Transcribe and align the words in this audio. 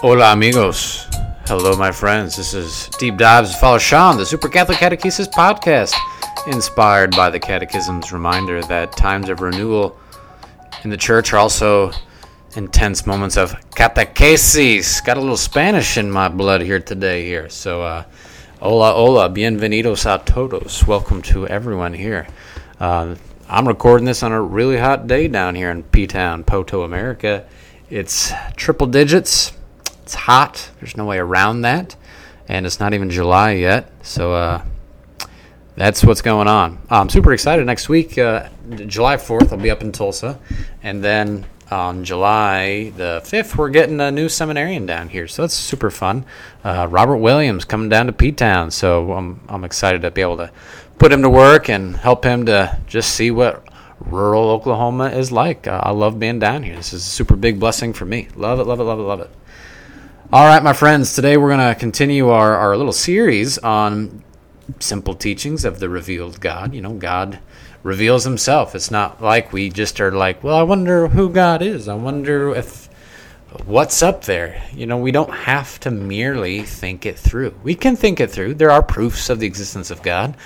Hola, 0.00 0.32
amigos. 0.32 1.08
Hello, 1.46 1.76
my 1.76 1.90
friends. 1.90 2.36
This 2.36 2.54
is 2.54 2.88
Deep 3.00 3.16
Dives 3.16 3.48
with 3.48 3.58
Father 3.58 3.80
Sean, 3.80 4.16
the 4.16 4.24
Super 4.24 4.48
Catholic 4.48 4.78
Catechesis 4.78 5.26
podcast, 5.26 5.92
inspired 6.46 7.10
by 7.16 7.30
the 7.30 7.40
Catechism's 7.40 8.12
reminder 8.12 8.62
that 8.62 8.96
times 8.96 9.28
of 9.28 9.40
renewal 9.40 9.98
in 10.84 10.90
the 10.90 10.96
church 10.96 11.32
are 11.32 11.38
also 11.38 11.90
intense 12.54 13.08
moments 13.08 13.36
of 13.36 13.50
catechesis. 13.70 15.04
Got 15.04 15.16
a 15.16 15.20
little 15.20 15.36
Spanish 15.36 15.96
in 15.96 16.12
my 16.12 16.28
blood 16.28 16.60
here 16.60 16.78
today. 16.78 17.24
Here, 17.24 17.48
so 17.48 17.82
uh, 17.82 18.04
hola, 18.60 18.92
hola, 18.92 19.28
bienvenidos 19.28 20.06
a 20.06 20.24
todos. 20.24 20.86
Welcome 20.86 21.22
to 21.22 21.48
everyone 21.48 21.92
here. 21.92 22.28
Uh, 22.78 23.16
I'm 23.48 23.66
recording 23.66 24.04
this 24.04 24.22
on 24.22 24.30
a 24.30 24.40
really 24.40 24.78
hot 24.78 25.08
day 25.08 25.26
down 25.26 25.56
here 25.56 25.72
in 25.72 25.82
P 25.82 26.06
Town, 26.06 26.44
Poteau, 26.44 26.84
America. 26.84 27.44
It's 27.90 28.32
triple 28.54 28.86
digits. 28.86 29.57
It's 30.08 30.14
hot. 30.14 30.70
There's 30.80 30.96
no 30.96 31.04
way 31.04 31.18
around 31.18 31.60
that, 31.60 31.94
and 32.48 32.64
it's 32.64 32.80
not 32.80 32.94
even 32.94 33.10
July 33.10 33.52
yet. 33.52 33.92
So 34.02 34.32
uh, 34.32 34.64
that's 35.76 36.02
what's 36.02 36.22
going 36.22 36.48
on. 36.48 36.78
I'm 36.88 37.10
super 37.10 37.34
excited. 37.34 37.66
Next 37.66 37.90
week, 37.90 38.16
uh, 38.16 38.48
July 38.86 39.16
4th, 39.16 39.52
I'll 39.52 39.58
be 39.58 39.70
up 39.70 39.82
in 39.82 39.92
Tulsa, 39.92 40.40
and 40.82 41.04
then 41.04 41.44
on 41.70 42.04
July 42.04 42.90
the 42.96 43.20
5th, 43.22 43.56
we're 43.56 43.68
getting 43.68 44.00
a 44.00 44.10
new 44.10 44.30
seminarian 44.30 44.86
down 44.86 45.10
here. 45.10 45.28
So 45.28 45.42
that's 45.42 45.52
super 45.52 45.90
fun. 45.90 46.24
Uh, 46.64 46.86
Robert 46.88 47.18
Williams 47.18 47.66
coming 47.66 47.90
down 47.90 48.06
to 48.06 48.12
P 48.12 48.32
Town. 48.32 48.70
So 48.70 49.12
I'm, 49.12 49.42
I'm 49.46 49.62
excited 49.62 50.00
to 50.00 50.10
be 50.10 50.22
able 50.22 50.38
to 50.38 50.50
put 50.96 51.12
him 51.12 51.20
to 51.20 51.28
work 51.28 51.68
and 51.68 51.98
help 51.98 52.24
him 52.24 52.46
to 52.46 52.78
just 52.86 53.14
see 53.14 53.30
what 53.30 53.62
rural 54.00 54.48
Oklahoma 54.48 55.10
is 55.10 55.30
like. 55.30 55.66
Uh, 55.66 55.82
I 55.82 55.90
love 55.90 56.18
being 56.18 56.38
down 56.38 56.62
here. 56.62 56.76
This 56.76 56.94
is 56.94 57.06
a 57.06 57.10
super 57.10 57.36
big 57.36 57.60
blessing 57.60 57.92
for 57.92 58.06
me. 58.06 58.28
Love 58.36 58.58
it, 58.58 58.64
love 58.64 58.80
it, 58.80 58.84
love 58.84 59.00
it, 59.00 59.02
love 59.02 59.20
it. 59.20 59.30
All 60.30 60.44
right, 60.44 60.62
my 60.62 60.74
friends, 60.74 61.14
today 61.14 61.38
we're 61.38 61.56
going 61.56 61.74
to 61.74 61.80
continue 61.80 62.28
our, 62.28 62.54
our 62.54 62.76
little 62.76 62.92
series 62.92 63.56
on 63.56 64.22
simple 64.78 65.14
teachings 65.14 65.64
of 65.64 65.80
the 65.80 65.88
revealed 65.88 66.38
God. 66.38 66.74
You 66.74 66.82
know, 66.82 66.92
God 66.92 67.38
reveals 67.82 68.24
himself. 68.24 68.74
It's 68.74 68.90
not 68.90 69.22
like 69.22 69.54
we 69.54 69.70
just 69.70 69.98
are 70.02 70.12
like, 70.12 70.44
well, 70.44 70.58
I 70.58 70.64
wonder 70.64 71.08
who 71.08 71.30
God 71.30 71.62
is. 71.62 71.88
I 71.88 71.94
wonder 71.94 72.54
if 72.54 72.90
what's 73.64 74.02
up 74.02 74.24
there. 74.24 74.62
You 74.74 74.84
know, 74.84 74.98
we 74.98 75.12
don't 75.12 75.32
have 75.32 75.80
to 75.80 75.90
merely 75.90 76.60
think 76.60 77.06
it 77.06 77.18
through. 77.18 77.54
We 77.62 77.74
can 77.74 77.96
think 77.96 78.20
it 78.20 78.30
through. 78.30 78.52
There 78.52 78.70
are 78.70 78.82
proofs 78.82 79.30
of 79.30 79.40
the 79.40 79.46
existence 79.46 79.90
of 79.90 80.02
God. 80.02 80.36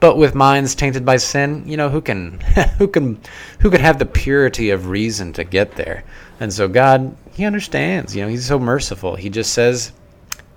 But 0.00 0.16
with 0.16 0.34
minds 0.34 0.74
tainted 0.74 1.04
by 1.04 1.18
sin, 1.18 1.62
you 1.66 1.76
know, 1.76 1.90
who 1.90 2.00
can 2.00 2.40
who 2.78 2.88
can 2.88 3.20
who 3.60 3.70
can 3.70 3.82
have 3.82 3.98
the 3.98 4.06
purity 4.06 4.70
of 4.70 4.88
reason 4.88 5.34
to 5.34 5.44
get 5.44 5.76
there? 5.76 6.04
And 6.38 6.52
so 6.52 6.68
God, 6.68 7.16
he 7.32 7.44
understands, 7.44 8.14
you 8.14 8.22
know, 8.22 8.28
he's 8.28 8.46
so 8.46 8.58
merciful. 8.58 9.16
He 9.16 9.30
just 9.30 9.52
says, 9.52 9.92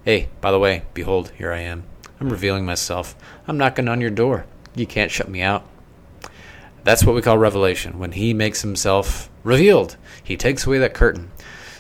"Hey, 0.04 0.30
by 0.42 0.52
the 0.52 0.60
way, 0.60 0.84
behold, 0.94 1.32
here 1.38 1.52
I 1.52 1.60
am. 1.60 1.84
I'm 2.20 2.30
revealing 2.30 2.66
myself. 2.66 3.16
I'm 3.48 3.58
knocking 3.58 3.88
on 3.88 4.02
your 4.02 4.10
door. 4.10 4.46
You 4.76 4.86
can't 4.86 5.12
shut 5.12 5.30
me 5.30 5.42
out." 5.42 5.66
That's 6.84 7.04
what 7.04 7.16
we 7.16 7.22
call 7.22 7.38
revelation. 7.38 8.00
When 8.00 8.14
he 8.14 8.34
makes 8.34 8.62
himself 8.62 9.30
revealed, 9.44 9.98
he 10.24 10.36
takes 10.38 10.66
away 10.66 10.80
that 10.80 10.94
curtain. 10.94 11.32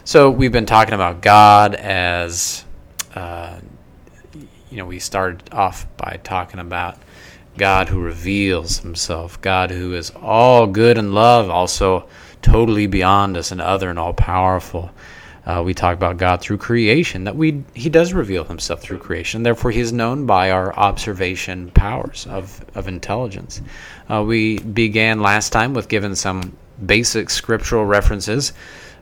So 0.03 0.29
we've 0.29 0.51
been 0.51 0.65
talking 0.65 0.93
about 0.93 1.21
God 1.21 1.75
as, 1.75 2.65
uh, 3.15 3.59
you 4.69 4.77
know, 4.77 4.85
we 4.85 4.99
started 4.99 5.43
off 5.51 5.87
by 5.97 6.19
talking 6.23 6.59
about 6.59 6.97
God 7.57 7.89
who 7.89 7.99
reveals 7.99 8.79
himself, 8.79 9.39
God 9.41 9.71
who 9.71 9.93
is 9.93 10.11
all 10.11 10.67
good 10.67 10.97
and 10.97 11.13
love, 11.13 11.49
also 11.49 12.07
totally 12.41 12.87
beyond 12.87 13.37
us 13.37 13.51
and 13.51 13.61
other 13.61 13.89
and 13.89 13.99
all 13.99 14.13
powerful. 14.13 14.91
Uh, 15.45 15.63
we 15.65 15.73
talk 15.73 15.95
about 15.95 16.17
God 16.17 16.41
through 16.41 16.57
creation, 16.57 17.23
that 17.23 17.35
we 17.35 17.63
He 17.73 17.89
does 17.89 18.13
reveal 18.13 18.43
Himself 18.43 18.81
through 18.81 18.99
creation. 18.99 19.43
Therefore, 19.43 19.71
He 19.71 19.79
is 19.79 19.91
known 19.91 20.25
by 20.25 20.51
our 20.51 20.75
observation 20.75 21.71
powers 21.71 22.27
of, 22.29 22.63
of 22.75 22.87
intelligence. 22.87 23.61
Uh, 24.09 24.23
we 24.23 24.59
began 24.59 25.21
last 25.21 25.51
time 25.51 25.73
with 25.73 25.87
giving 25.87 26.15
some 26.15 26.55
basic 26.85 27.29
scriptural 27.29 27.85
references 27.85 28.53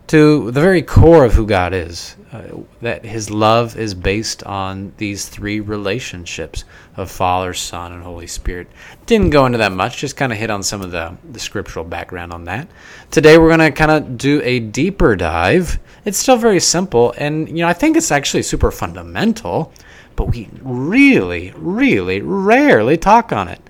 to 0.08 0.52
the 0.52 0.62
very 0.62 0.82
core 0.82 1.26
of 1.26 1.34
who 1.34 1.46
God 1.46 1.74
is. 1.74 2.16
Uh, 2.32 2.60
that 2.82 3.06
His 3.06 3.30
love 3.30 3.78
is 3.78 3.94
based 3.94 4.44
on 4.44 4.94
these 4.98 5.28
three 5.28 5.62
relationships 5.62 6.66
of 6.98 7.10
Father, 7.10 7.54
Son, 7.54 7.94
and 7.94 8.04
Holy 8.04 8.28
Spirit. 8.28 8.68
Didn't 9.06 9.30
go 9.30 9.46
into 9.46 9.58
that 9.60 9.72
much, 9.72 9.98
just 9.98 10.18
kind 10.18 10.34
of 10.34 10.38
hit 10.38 10.50
on 10.50 10.62
some 10.62 10.82
of 10.82 10.92
the, 10.92 11.16
the 11.32 11.40
scriptural 11.40 11.86
background 11.86 12.34
on 12.34 12.44
that. 12.46 12.68
Today 13.12 13.38
we're 13.38 13.56
going 13.56 13.60
to 13.60 13.72
kind 13.72 13.92
of 13.92 14.18
do 14.18 14.42
a 14.44 14.60
deeper 14.60 15.16
dive. 15.16 15.80
It's 16.04 16.18
still 16.18 16.38
very 16.38 16.60
simple, 16.60 17.14
and 17.18 17.48
you 17.48 17.56
know 17.56 17.68
I 17.68 17.74
think 17.74 17.96
it's 17.96 18.12
actually 18.12 18.44
super 18.44 18.72
fundamental, 18.72 19.72
but 20.18 20.26
we 20.26 20.50
really, 20.62 21.54
really 21.56 22.22
rarely 22.22 22.98
talk 22.98 23.32
on 23.32 23.48
it. 23.48 23.62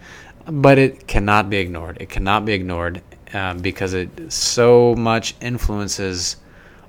But 0.45 0.77
it 0.77 1.07
cannot 1.07 1.49
be 1.49 1.57
ignored. 1.57 1.97
It 1.99 2.09
cannot 2.09 2.45
be 2.45 2.53
ignored 2.53 3.01
um, 3.33 3.59
because 3.59 3.93
it 3.93 4.31
so 4.31 4.95
much 4.95 5.35
influences 5.41 6.37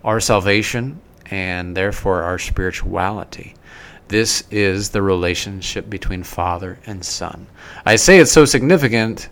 our 0.04 0.20
salvation 0.20 1.00
and 1.30 1.76
therefore 1.76 2.22
our 2.22 2.38
spirituality. 2.38 3.54
This 4.08 4.44
is 4.50 4.90
the 4.90 5.02
relationship 5.02 5.90
between 5.90 6.22
Father 6.22 6.78
and 6.86 7.04
Son. 7.04 7.46
I 7.84 7.96
say 7.96 8.18
it's 8.18 8.32
so 8.32 8.44
significant 8.44 9.28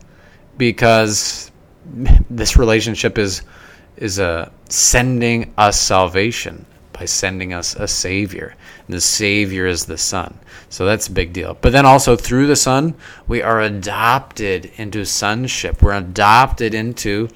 because 0.59 1.51
this 2.31 2.57
relationship 2.57 3.19
is 3.19 3.43
is 3.97 4.19
a 4.19 4.53
sending 4.69 5.55
us 5.57 5.81
salvation 5.81 6.67
by 6.93 7.05
sending 7.05 7.53
us 7.53 7.75
a 7.77 7.89
savior. 7.89 8.55
And 8.87 8.97
the 8.97 9.01
savior 9.01 9.67
is 9.67 9.87
the 9.87 9.99
son. 9.99 10.39
So 10.77 10.85
that's 10.85 11.09
a 11.09 11.13
big 11.13 11.33
deal. 11.33 11.57
But 11.63 11.73
then 11.73 11.87
also 11.87 12.17
through 12.17 12.49
the 12.49 12.55
son, 12.55 12.97
we 13.27 13.41
are 13.41 13.63
adopted 13.63 14.71
into 14.77 15.07
sonship. 15.07 15.81
We're 15.81 15.97
adopted 15.97 16.75
into 16.75 17.31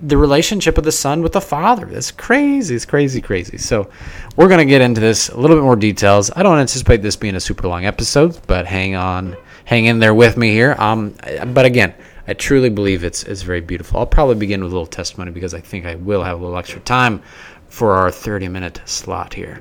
the 0.00 0.16
relationship 0.16 0.78
of 0.78 0.84
the 0.84 0.90
son 0.90 1.20
with 1.20 1.32
the 1.32 1.42
father. 1.42 1.84
That's 1.84 2.10
crazy. 2.10 2.74
It's 2.74 2.86
crazy, 2.86 3.20
crazy. 3.20 3.58
So 3.58 3.90
we're 4.34 4.48
going 4.48 4.60
to 4.60 4.64
get 4.64 4.80
into 4.80 4.98
this 4.98 5.28
a 5.28 5.36
little 5.38 5.58
bit 5.58 5.62
more 5.62 5.76
details. 5.76 6.30
I 6.34 6.42
don't 6.42 6.58
anticipate 6.58 7.02
this 7.02 7.16
being 7.16 7.34
a 7.34 7.40
super 7.40 7.68
long 7.68 7.84
episode, 7.84 8.40
but 8.46 8.64
hang 8.64 8.94
on, 8.94 9.36
hang 9.66 9.84
in 9.84 9.98
there 9.98 10.14
with 10.14 10.38
me 10.38 10.50
here. 10.50 10.74
Um, 10.78 11.14
but 11.48 11.66
again, 11.66 11.92
I 12.26 12.32
truly 12.32 12.70
believe 12.70 13.04
it's 13.04 13.24
it's 13.24 13.42
very 13.42 13.60
beautiful. 13.60 14.00
I'll 14.00 14.06
probably 14.06 14.36
begin 14.36 14.64
with 14.64 14.72
a 14.72 14.74
little 14.74 14.86
testimony 14.86 15.32
because 15.32 15.52
I 15.52 15.60
think 15.60 15.84
I 15.84 15.96
will 15.96 16.24
have 16.24 16.40
a 16.40 16.42
little 16.42 16.56
extra 16.56 16.80
time 16.80 17.20
for 17.68 17.92
our 17.92 18.10
30 18.10 18.48
minute 18.48 18.80
slot 18.86 19.34
here. 19.34 19.60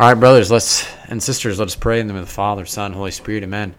All 0.00 0.08
right, 0.08 0.18
brothers, 0.18 0.50
let's 0.50 0.88
and 1.08 1.22
sisters, 1.22 1.58
let 1.58 1.68
us 1.68 1.76
pray 1.76 2.00
in 2.00 2.06
the 2.06 2.14
name 2.14 2.22
of 2.22 2.26
the 2.26 2.32
Father, 2.32 2.64
Son, 2.64 2.94
Holy 2.94 3.10
Spirit. 3.10 3.42
Amen. 3.42 3.74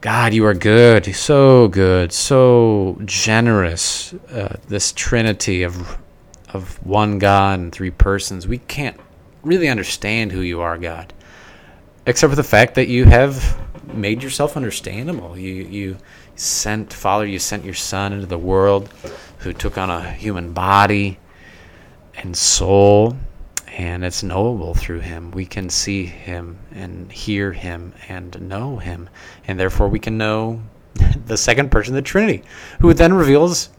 God, 0.00 0.32
you 0.32 0.46
are 0.46 0.54
good, 0.54 1.04
so 1.16 1.66
good, 1.66 2.12
so 2.12 2.96
generous. 3.04 4.14
Uh, 4.30 4.56
this 4.68 4.92
Trinity 4.92 5.64
of 5.64 5.98
of 6.50 6.76
one 6.86 7.18
God 7.18 7.58
and 7.58 7.72
three 7.72 7.90
persons, 7.90 8.46
we 8.46 8.58
can't 8.58 8.96
really 9.42 9.68
understand 9.68 10.30
who 10.30 10.42
you 10.42 10.60
are, 10.60 10.78
God, 10.78 11.12
except 12.06 12.30
for 12.30 12.36
the 12.36 12.44
fact 12.44 12.76
that 12.76 12.86
you 12.86 13.04
have 13.06 13.58
made 13.92 14.22
yourself 14.22 14.56
understandable. 14.56 15.36
You 15.36 15.54
you 15.54 15.98
sent 16.36 16.92
Father, 16.92 17.26
you 17.26 17.40
sent 17.40 17.64
your 17.64 17.74
Son 17.74 18.12
into 18.12 18.26
the 18.26 18.38
world, 18.38 18.90
who 19.38 19.52
took 19.52 19.76
on 19.76 19.90
a 19.90 20.12
human 20.12 20.52
body 20.52 21.18
and 22.14 22.36
soul 22.36 23.16
and 23.76 24.04
it's 24.04 24.22
knowable 24.22 24.74
through 24.74 25.00
him. 25.00 25.30
We 25.30 25.46
can 25.46 25.70
see 25.70 26.04
him 26.04 26.58
and 26.72 27.10
hear 27.10 27.52
him 27.52 27.94
and 28.08 28.48
know 28.48 28.76
him, 28.76 29.08
and 29.46 29.58
therefore 29.58 29.88
we 29.88 29.98
can 29.98 30.18
know 30.18 30.62
the 31.26 31.36
second 31.36 31.70
person 31.70 31.94
of 31.94 32.02
the 32.02 32.08
Trinity, 32.08 32.42
who 32.80 32.92
then 32.92 33.14
reveals 33.14 33.70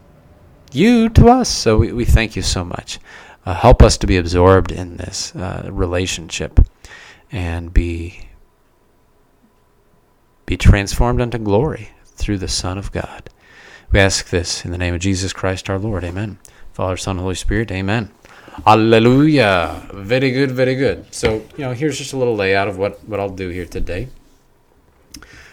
you 0.72 1.10
to 1.10 1.28
us. 1.28 1.50
So 1.50 1.78
we, 1.78 1.92
we 1.92 2.06
thank 2.06 2.36
you 2.36 2.42
so 2.42 2.64
much. 2.64 3.00
Uh, 3.46 3.54
help 3.54 3.84
us 3.84 3.98
to 3.98 4.08
be 4.08 4.18
absorbed 4.18 4.72
in 4.72 4.98
this 4.98 5.36
uh, 5.36 5.70
relationship 5.72 6.60
and 7.32 7.74
be 7.74 8.28
be 10.46 10.58
transformed 10.58 11.22
unto 11.22 11.38
glory 11.38 11.90
through 12.06 12.38
the 12.38 12.48
Son 12.48 12.78
of 12.78 12.92
God. 12.92 13.30
We 13.92 14.00
ask 14.00 14.30
this 14.30 14.66
in 14.66 14.72
the 14.72 14.78
name 14.78 14.94
of 14.94 15.00
Jesus 15.00 15.34
Christ 15.34 15.70
our 15.70 15.80
Lord. 15.80 16.04
Amen. 16.04 16.40
Father, 16.74 16.98
Son, 16.98 17.18
Holy 17.18 17.36
Spirit. 17.36 17.72
Amen. 17.72 18.12
Hallelujah. 18.66 19.88
Very 19.94 20.32
good, 20.32 20.52
very 20.52 20.76
good. 20.76 21.14
So, 21.14 21.46
you 21.58 21.66
know, 21.66 21.74
here's 21.74 21.98
just 21.98 22.14
a 22.14 22.18
little 22.18 22.36
layout 22.36 22.68
of 22.68 22.78
what, 22.78 23.04
what 23.08 23.20
I'll 23.20 23.30
do 23.30 23.50
here 23.50 23.66
today. 23.66 24.08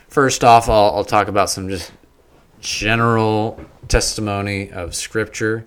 First 0.09 0.45
off, 0.45 0.69
I'll, 0.69 0.97
I'll 0.97 1.05
talk 1.05 1.29
about 1.29 1.51
some 1.51 1.69
just 1.69 1.93
general 2.61 3.59
testimony 3.89 4.71
of 4.71 4.95
Scripture, 4.95 5.67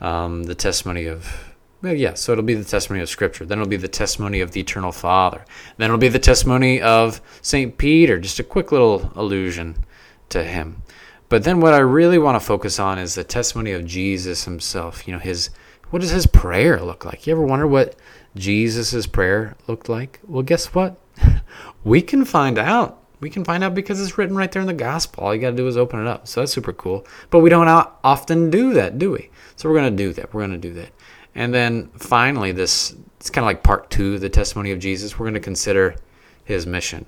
um, 0.00 0.44
the 0.44 0.54
testimony 0.54 1.06
of 1.06 1.52
well, 1.82 1.94
yeah, 1.94 2.14
so 2.14 2.30
it'll 2.30 2.44
be 2.44 2.54
the 2.54 2.64
testimony 2.64 3.02
of 3.02 3.08
Scripture. 3.08 3.44
Then 3.44 3.58
it'll 3.58 3.68
be 3.68 3.76
the 3.76 3.88
testimony 3.88 4.40
of 4.40 4.52
the 4.52 4.60
Eternal 4.60 4.92
Father. 4.92 5.44
Then 5.76 5.86
it'll 5.86 5.98
be 5.98 6.08
the 6.08 6.20
testimony 6.20 6.80
of 6.80 7.20
St. 7.42 7.76
Peter, 7.76 8.20
just 8.20 8.38
a 8.38 8.44
quick 8.44 8.70
little 8.70 9.10
allusion 9.16 9.84
to 10.28 10.44
him. 10.44 10.82
But 11.28 11.42
then 11.42 11.60
what 11.60 11.74
I 11.74 11.78
really 11.78 12.18
want 12.18 12.40
to 12.40 12.46
focus 12.46 12.78
on 12.78 13.00
is 13.00 13.16
the 13.16 13.24
testimony 13.24 13.72
of 13.72 13.84
Jesus 13.84 14.44
himself. 14.44 15.08
You 15.08 15.14
know, 15.14 15.18
his 15.18 15.50
what 15.92 16.00
does 16.00 16.10
his 16.10 16.26
prayer 16.26 16.80
look 16.80 17.04
like? 17.04 17.26
You 17.26 17.34
ever 17.34 17.42
wonder 17.42 17.66
what 17.66 17.96
Jesus' 18.34 19.06
prayer 19.06 19.56
looked 19.68 19.90
like? 19.90 20.20
Well, 20.26 20.42
guess 20.42 20.74
what? 20.74 20.98
we 21.84 22.00
can 22.00 22.24
find 22.24 22.58
out. 22.58 22.98
We 23.20 23.28
can 23.28 23.44
find 23.44 23.62
out 23.62 23.74
because 23.74 24.00
it's 24.00 24.16
written 24.16 24.34
right 24.34 24.50
there 24.50 24.62
in 24.62 24.68
the 24.68 24.72
gospel. 24.72 25.22
All 25.22 25.34
you 25.34 25.40
got 25.40 25.50
to 25.50 25.56
do 25.56 25.68
is 25.68 25.76
open 25.76 26.00
it 26.00 26.06
up. 26.06 26.26
So 26.26 26.40
that's 26.40 26.52
super 26.52 26.72
cool. 26.72 27.06
But 27.28 27.40
we 27.40 27.50
don't 27.50 27.68
often 27.68 28.48
do 28.48 28.72
that, 28.72 28.98
do 28.98 29.10
we? 29.10 29.28
So 29.56 29.68
we're 29.68 29.76
going 29.76 29.94
to 29.94 30.02
do 30.02 30.14
that. 30.14 30.32
We're 30.32 30.40
going 30.40 30.58
to 30.60 30.68
do 30.68 30.72
that. 30.74 30.92
And 31.34 31.52
then 31.52 31.88
finally, 31.90 32.52
this 32.52 32.96
it's 33.20 33.28
kind 33.28 33.44
of 33.44 33.48
like 33.48 33.62
part 33.62 33.90
two, 33.90 34.18
the 34.18 34.30
testimony 34.30 34.72
of 34.72 34.78
Jesus. 34.78 35.18
We're 35.18 35.26
going 35.26 35.34
to 35.34 35.40
consider 35.40 35.96
his 36.42 36.66
mission. 36.66 37.04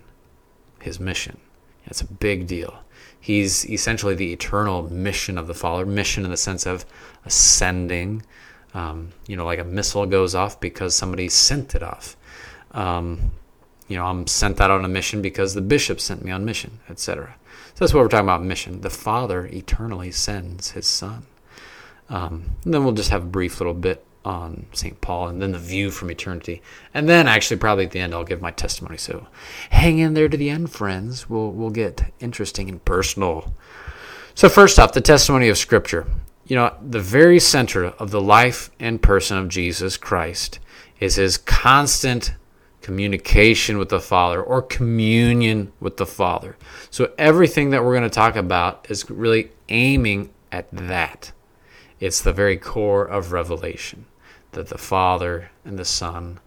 His 0.81 1.01
mission. 1.01 1.39
It's 1.87 2.03
a 2.03 2.07
big 2.07 2.47
deal. 2.47 2.85
He's 3.19 3.65
essentially 3.71 4.15
the 4.15 4.31
eternal 4.35 4.83
mission 4.91 5.39
of 5.39 5.47
the 5.47 5.55
Father, 5.55 5.87
mission 5.87 6.27
in 6.27 6.31
the 6.31 6.37
sense 6.37 6.67
of 6.67 6.85
ascending. 7.25 8.23
Um, 8.75 9.13
you 9.27 9.37
know, 9.37 9.45
like 9.45 9.61
a 9.61 9.65
missile 9.65 10.05
goes 10.07 10.35
off 10.35 10.61
because 10.61 10.95
somebody 10.95 11.29
sent 11.29 11.75
it 11.75 11.83
off. 11.83 12.17
Um, 12.73 13.31
you 13.89 13.97
know, 13.97 14.07
I'm 14.07 14.27
sent 14.27 14.61
out 14.61 14.71
on 14.71 14.85
a 14.85 14.89
mission 14.89 15.23
because 15.23 15.55
the 15.55 15.61
bishop 15.61 16.01
sent 16.01 16.25
me 16.25 16.31
on 16.31 16.45
mission, 16.45 16.81
etc. 16.91 17.37
So 17.75 17.85
that's 17.85 17.95
what 17.95 18.03
we're 18.03 18.09
talking 18.09 18.27
about 18.27 18.43
mission. 18.43 18.81
The 18.81 18.91
Father 18.91 19.47
eternally 19.47 20.11
sends 20.11 20.73
his 20.73 20.87
Son. 20.87 21.27
Um, 22.09 22.57
and 22.65 22.75
then 22.75 22.85
we'll 22.85 22.95
just 22.95 23.11
have 23.11 23.23
a 23.23 23.27
brief 23.27 23.61
little 23.61 23.75
bit 23.75 24.05
on 24.25 24.67
St. 24.73 25.01
Paul 25.01 25.29
and 25.29 25.41
then 25.41 25.53
the 25.53 25.59
view 25.59 25.91
from 25.91 26.11
eternity. 26.11 26.63
And 26.95 27.09
then 27.09 27.29
actually 27.29 27.59
probably 27.59 27.85
at 27.85 27.91
the 27.91 28.01
end 28.01 28.15
I'll 28.15 28.25
give 28.25 28.41
my 28.41 28.51
testimony. 28.51 28.97
So 28.97 29.27
hang 29.71 29.99
in 29.99 30.15
there 30.15 30.29
to 30.29 30.37
the 30.37 30.51
end, 30.51 30.71
friends. 30.71 31.29
We'll 31.29 31.51
we'll 31.51 31.71
get 31.71 32.13
interesting 32.21 32.69
and 32.69 32.85
personal. 32.85 33.53
So 34.35 34.49
first 34.49 34.79
off, 34.79 34.93
the 34.93 35.01
testimony 35.01 35.49
of 35.49 35.59
scripture. 35.59 36.07
You 36.47 36.57
know, 36.57 36.75
the 36.83 37.01
very 37.01 37.41
center 37.41 37.87
of 37.87 38.11
the 38.11 38.21
life 38.21 38.71
and 38.79 39.01
person 39.01 39.39
of 39.39 39.49
Jesus 39.49 39.97
Christ 39.97 40.59
is 41.01 41.17
his 41.17 41.39
constant 41.39 42.35
communication 42.83 43.79
with 43.79 43.89
the 43.89 44.01
Father 44.01 44.43
or 44.43 44.61
communion 44.61 45.73
with 45.81 45.97
the 45.97 46.05
Father. 46.05 46.57
So 46.91 47.15
everything 47.17 47.71
that 47.71 47.83
we're 47.83 47.95
going 47.95 48.03
to 48.03 48.11
talk 48.11 48.37
about 48.37 48.87
is 48.91 49.09
really 49.09 49.53
aiming 49.71 50.31
at 50.53 50.71
that. 50.71 51.33
It's 51.99 52.21
the 52.21 52.33
very 52.33 52.59
core 52.59 53.07
of 53.07 53.33
revelation 53.33 54.05
that 54.53 54.69
the 54.69 54.77
Father 54.77 55.51
and 55.65 55.79
the 55.79 55.85
Son 55.87 56.41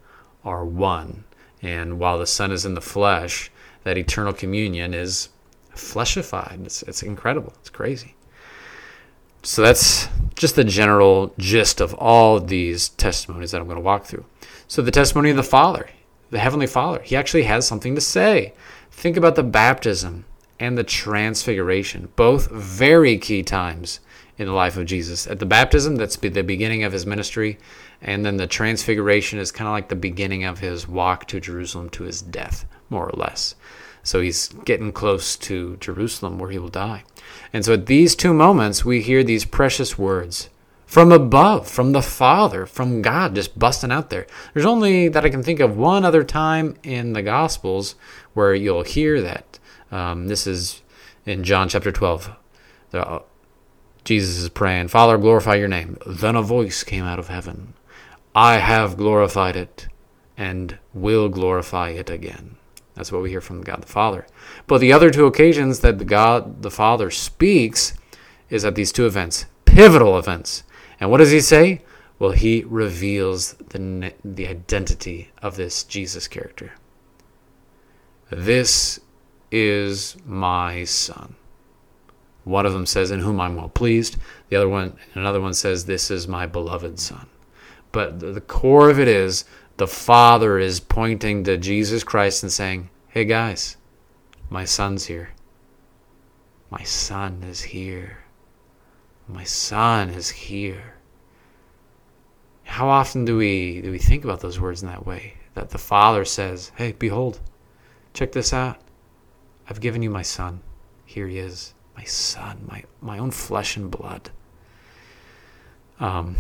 are 0.46 0.64
one. 0.64 1.24
And 1.64 1.98
while 1.98 2.20
the 2.20 2.28
Son 2.28 2.52
is 2.52 2.66
in 2.66 2.76
the 2.76 2.82
flesh, 2.82 3.50
that 3.84 3.98
eternal 3.98 4.34
communion 4.34 4.94
is 4.94 5.30
fleshified. 5.74 6.64
It's, 6.66 6.84
it's 6.84 7.02
incredible. 7.02 7.54
It's 7.62 7.72
crazy. 7.72 8.17
So 9.48 9.62
that's 9.62 10.10
just 10.36 10.58
the 10.58 10.66
general 10.66 11.34
gist 11.38 11.80
of 11.80 11.94
all 11.94 12.42
these 12.42 12.90
testimonies 12.90 13.52
that 13.52 13.62
I'm 13.62 13.68
going 13.68 13.78
to 13.78 13.82
walk 13.82 14.04
through. 14.04 14.26
So, 14.68 14.82
the 14.82 14.92
testimony 14.92 15.30
of 15.30 15.38
the 15.38 15.42
Father, 15.42 15.88
the 16.32 16.40
Heavenly 16.40 16.68
Father, 16.68 17.02
he 17.02 17.16
actually 17.16 17.44
has 17.44 17.66
something 17.66 17.96
to 17.96 18.02
say. 18.02 18.54
Think 18.92 19.16
about 19.16 19.36
the 19.36 19.44
baptism 19.44 20.26
and 20.60 20.78
the 20.78 20.84
transfiguration, 20.84 22.10
both 22.18 22.52
very 22.52 23.18
key 23.18 23.42
times 23.42 24.02
in 24.38 24.48
the 24.48 24.52
life 24.52 24.76
of 24.76 24.86
Jesus. 24.86 25.26
At 25.28 25.40
the 25.40 25.46
baptism, 25.46 25.96
that's 25.96 26.18
the 26.18 26.42
beginning 26.42 26.84
of 26.84 26.92
his 26.92 27.06
ministry, 27.06 27.58
and 28.02 28.26
then 28.26 28.36
the 28.36 28.48
transfiguration 28.48 29.40
is 29.40 29.54
kind 29.54 29.70
of 29.70 29.72
like 29.72 29.88
the 29.88 29.96
beginning 29.96 30.44
of 30.44 30.60
his 30.60 30.90
walk 30.90 31.26
to 31.28 31.40
Jerusalem 31.40 31.90
to 31.92 32.04
his 32.04 32.22
death, 32.22 32.66
more 32.90 33.06
or 33.06 33.18
less. 33.18 33.56
So 34.08 34.22
he's 34.22 34.48
getting 34.64 34.94
close 34.94 35.36
to 35.36 35.76
Jerusalem 35.82 36.40
where 36.40 36.50
he 36.50 36.58
will 36.58 36.70
die. 36.70 37.04
And 37.52 37.66
so 37.66 37.74
at 37.74 37.88
these 37.88 38.16
two 38.16 38.34
moments, 38.34 38.86
we 38.86 39.02
hear 39.02 39.22
these 39.22 39.44
precious 39.44 39.98
words 39.98 40.50
from 40.86 41.12
above, 41.12 41.68
from 41.68 41.92
the 41.92 42.02
Father, 42.02 42.66
from 42.66 43.02
God, 43.02 43.36
just 43.36 43.60
busting 43.60 43.92
out 43.92 44.10
there. 44.10 44.26
There's 44.54 44.66
only 44.66 45.10
that 45.10 45.26
I 45.26 45.30
can 45.30 45.44
think 45.44 45.60
of 45.60 45.76
one 45.76 46.06
other 46.06 46.24
time 46.24 46.78
in 46.84 47.12
the 47.12 47.22
Gospels 47.22 47.96
where 48.34 48.56
you'll 48.56 48.84
hear 48.84 49.22
that. 49.22 49.60
Um, 49.92 50.28
this 50.30 50.48
is 50.48 50.82
in 51.26 51.44
John 51.44 51.68
chapter 51.68 51.92
12. 51.92 52.32
The, 52.92 53.24
Jesus 54.06 54.38
is 54.38 54.48
praying, 54.48 54.88
Father, 54.88 55.18
glorify 55.18 55.56
your 55.56 55.68
name. 55.68 55.98
Then 56.08 56.38
a 56.38 56.42
voice 56.42 56.86
came 56.86 57.04
out 57.04 57.20
of 57.20 57.28
heaven 57.28 57.74
I 58.38 58.60
have 58.60 58.98
glorified 58.98 59.56
it 59.56 59.88
and 60.38 60.78
will 60.94 61.28
glorify 61.28 61.90
it 61.90 62.12
again. 62.12 62.58
That's 62.98 63.12
what 63.12 63.22
we 63.22 63.30
hear 63.30 63.42
from 63.42 63.62
God 63.62 63.84
the 63.84 63.88
Father. 63.88 64.26
But 64.66 64.82
the 64.82 64.92
other 64.92 65.12
two 65.12 65.28
occasions 65.28 65.80
that 65.82 66.00
the 66.00 66.06
God 66.06 66.64
the 66.64 66.72
Father 66.72 67.12
speaks 67.12 67.94
is 68.50 68.66
at 68.66 68.76
these 68.76 68.92
two 68.92 69.06
events, 69.06 69.46
pivotal 69.66 70.18
events. 70.18 70.64
And 71.00 71.12
what 71.12 71.20
does 71.20 71.32
he 71.32 71.40
say? 71.40 71.84
Well, 72.18 72.32
he 72.32 72.64
reveals 72.68 73.54
the, 73.54 74.14
the 74.26 74.48
identity 74.48 75.30
of 75.44 75.56
this 75.56 75.84
Jesus 75.84 76.28
character. 76.28 76.74
This 78.32 79.00
is 79.52 80.18
my 80.26 80.84
son. 80.84 81.36
One 82.44 82.66
of 82.66 82.74
them 82.74 82.88
says, 82.88 83.12
In 83.12 83.20
whom 83.20 83.40
I'm 83.40 83.56
well 83.56 83.70
pleased. 83.70 84.18
The 84.50 84.56
other 84.56 84.70
one, 84.70 84.98
another 85.14 85.40
one 85.40 85.54
says, 85.54 85.86
This 85.86 86.10
is 86.10 86.28
my 86.28 86.48
beloved 86.48 87.00
son. 87.00 87.28
But 87.92 88.20
the 88.20 88.42
core 88.42 88.90
of 88.90 89.00
it 89.00 89.08
is 89.08 89.46
the 89.78 89.88
Father 89.88 90.58
is 90.58 90.80
pointing 90.80 91.44
to 91.44 91.58
Jesus 91.58 92.04
Christ 92.04 92.44
and 92.44 92.52
saying, 92.52 92.90
Hey 93.08 93.26
guys, 93.26 93.78
my 94.50 94.66
son's 94.66 95.06
here. 95.06 95.30
My 96.70 96.84
son 96.84 97.44
is 97.44 97.62
here. 97.62 98.20
My 99.28 99.44
son 99.44 100.10
is 100.10 100.30
here. 100.30 100.96
How 102.64 102.90
often 102.90 103.24
do 103.24 103.38
we 103.38 103.82
do 103.82 103.92
we 103.92 104.00
think 104.00 104.24
about 104.24 104.42
those 104.42 104.60
words 104.60 104.82
in 104.82 104.90
that 104.90 105.06
way? 105.06 105.36
That 105.54 105.70
the 105.70 105.78
Father 105.78 106.26
says, 106.26 106.72
Hey, 106.76 106.92
behold, 106.92 107.40
check 108.14 108.32
this 108.32 108.54
out. 108.54 108.80
I've 109.70 109.80
given 109.80 110.02
you 110.02 110.10
my 110.10 110.24
son. 110.24 110.62
Here 111.06 111.28
he 111.28 111.38
is. 111.38 111.74
My 111.96 112.04
son, 112.04 112.66
my 112.68 112.84
my 113.00 113.20
own 113.20 113.32
flesh 113.32 113.78
and 113.78 113.92
blood. 113.92 114.32
Um 116.00 116.36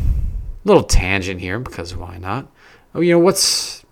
little 0.63 0.83
tangent 0.83 1.40
here 1.40 1.60
because 1.60 1.95
why 1.95 2.18
not? 2.18 2.51
Oh, 2.94 3.01
you 3.01 3.13
know, 3.13 3.19
what's 3.19 3.86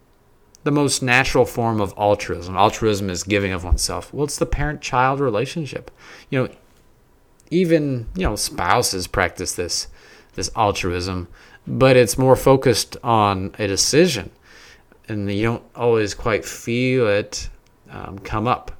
the 0.63 0.71
most 0.71 1.03
natural 1.03 1.45
form 1.45 1.79
of 1.79 1.93
altruism? 1.97 2.57
Altruism 2.57 3.09
is 3.09 3.23
giving 3.23 3.51
of 3.51 3.63
oneself. 3.63 4.13
Well, 4.13 4.25
it's 4.25 4.37
the 4.37 4.45
parent 4.45 4.81
child 4.81 5.19
relationship. 5.19 5.91
You 6.29 6.43
know, 6.43 6.49
even, 7.51 8.07
you 8.15 8.23
know, 8.23 8.35
spouses 8.35 9.07
practice 9.07 9.53
this 9.53 9.87
this 10.33 10.51
altruism, 10.55 11.27
but 11.65 11.95
it's 11.95 12.17
more 12.17 12.35
focused 12.35 12.97
on 13.03 13.55
a 13.57 13.67
decision. 13.67 14.31
And 15.07 15.31
you 15.31 15.43
don't 15.43 15.63
always 15.75 16.13
quite 16.13 16.43
feel 16.43 17.07
it 17.07 17.49
um, 17.89 18.19
come 18.19 18.47
up. 18.47 18.71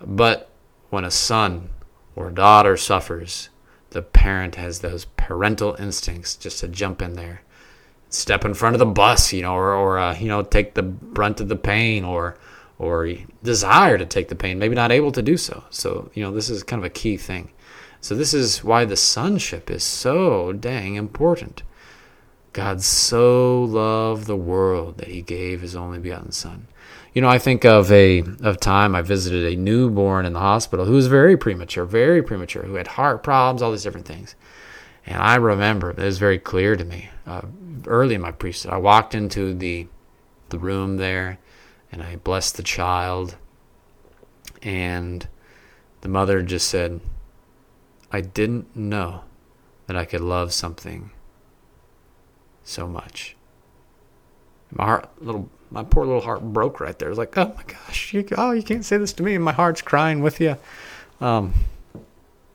But 0.00 0.50
when 0.90 1.04
a 1.04 1.10
son 1.10 1.70
or 2.14 2.30
daughter 2.30 2.76
suffers, 2.76 3.48
the 3.90 4.02
parent 4.02 4.56
has 4.56 4.80
those 4.80 5.06
parental 5.16 5.76
instincts 5.78 6.36
just 6.36 6.60
to 6.60 6.68
jump 6.68 7.00
in 7.00 7.14
there, 7.14 7.42
step 8.14 8.44
in 8.44 8.54
front 8.54 8.74
of 8.74 8.78
the 8.78 8.86
bus, 8.86 9.32
you 9.32 9.42
know, 9.42 9.54
or, 9.54 9.74
or 9.74 9.98
uh, 9.98 10.16
you 10.18 10.28
know, 10.28 10.42
take 10.42 10.74
the 10.74 10.82
brunt 10.82 11.40
of 11.40 11.48
the 11.48 11.56
pain, 11.56 12.04
or 12.04 12.36
or 12.78 13.08
desire 13.42 13.98
to 13.98 14.06
take 14.06 14.28
the 14.28 14.34
pain, 14.34 14.58
maybe 14.58 14.74
not 14.74 14.92
able 14.92 15.12
to 15.12 15.22
do 15.22 15.36
so. 15.36 15.64
So 15.70 16.10
you 16.14 16.22
know, 16.22 16.32
this 16.32 16.50
is 16.50 16.62
kind 16.62 16.80
of 16.80 16.84
a 16.84 16.90
key 16.90 17.16
thing. 17.16 17.50
So 18.00 18.14
this 18.14 18.34
is 18.34 18.62
why 18.62 18.84
the 18.84 18.96
sonship 18.96 19.70
is 19.70 19.82
so 19.82 20.52
dang 20.52 20.94
important. 20.96 21.62
God 22.52 22.82
so 22.82 23.64
loved 23.64 24.26
the 24.26 24.36
world 24.36 24.98
that 24.98 25.08
he 25.08 25.22
gave 25.22 25.60
his 25.60 25.74
only 25.74 25.98
begotten 25.98 26.30
son. 26.30 26.68
You 27.12 27.22
know, 27.22 27.28
I 27.28 27.38
think 27.38 27.64
of 27.64 27.90
a 27.90 28.22
of 28.42 28.60
time 28.60 28.94
I 28.94 29.02
visited 29.02 29.52
a 29.52 29.56
newborn 29.56 30.26
in 30.26 30.32
the 30.32 30.40
hospital 30.40 30.84
who 30.84 30.92
was 30.92 31.06
very 31.06 31.36
premature, 31.36 31.84
very 31.84 32.22
premature, 32.22 32.62
who 32.62 32.74
had 32.74 32.88
heart 32.88 33.22
problems, 33.22 33.62
all 33.62 33.70
these 33.70 33.82
different 33.82 34.06
things. 34.06 34.34
And 35.06 35.20
I 35.20 35.36
remember 35.36 35.90
it 35.90 35.98
was 35.98 36.18
very 36.18 36.38
clear 36.38 36.76
to 36.76 36.84
me 36.84 37.10
uh, 37.26 37.42
early 37.86 38.14
in 38.14 38.20
my 38.20 38.30
priesthood. 38.30 38.72
I 38.72 38.78
walked 38.78 39.14
into 39.14 39.54
the 39.54 39.88
the 40.50 40.58
room 40.58 40.98
there, 40.98 41.38
and 41.90 42.02
I 42.02 42.16
blessed 42.16 42.56
the 42.56 42.62
child, 42.62 43.36
and 44.62 45.26
the 46.00 46.08
mother 46.08 46.42
just 46.42 46.68
said, 46.68 47.00
"I 48.12 48.20
didn't 48.20 48.74
know 48.76 49.24
that 49.86 49.96
I 49.96 50.04
could 50.04 50.20
love 50.20 50.52
something 50.52 51.10
so 52.62 52.86
much." 52.86 53.36
My 54.70 54.84
heart, 54.84 55.08
little 55.20 55.48
my 55.74 55.82
poor 55.82 56.06
little 56.06 56.20
heart 56.20 56.40
broke 56.40 56.80
right 56.80 56.96
there. 56.98 57.08
It 57.08 57.10
was 57.10 57.18
like, 57.18 57.36
oh 57.36 57.52
my 57.56 57.64
gosh, 57.66 58.14
you, 58.14 58.24
oh, 58.38 58.52
you 58.52 58.62
can't 58.62 58.84
say 58.84 58.96
this 58.96 59.12
to 59.14 59.22
me. 59.22 59.34
And 59.34 59.44
my 59.44 59.52
heart's 59.52 59.82
crying 59.82 60.22
with 60.22 60.40
you. 60.40 60.56
Um, 61.20 61.52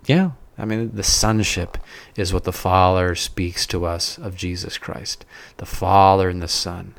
yeah, 0.06 0.32
I 0.60 0.66
mean, 0.66 0.92
the 0.94 1.04
sonship 1.04 1.78
is 2.16 2.34
what 2.34 2.44
the 2.44 2.52
Father 2.52 3.16
speaks 3.16 3.66
to 3.68 3.86
us 3.86 4.18
of 4.18 4.36
Jesus 4.36 4.78
Christ, 4.78 5.26
the 5.58 5.66
Father 5.66 6.30
and 6.30 6.42
the 6.42 6.48
Son. 6.48 6.96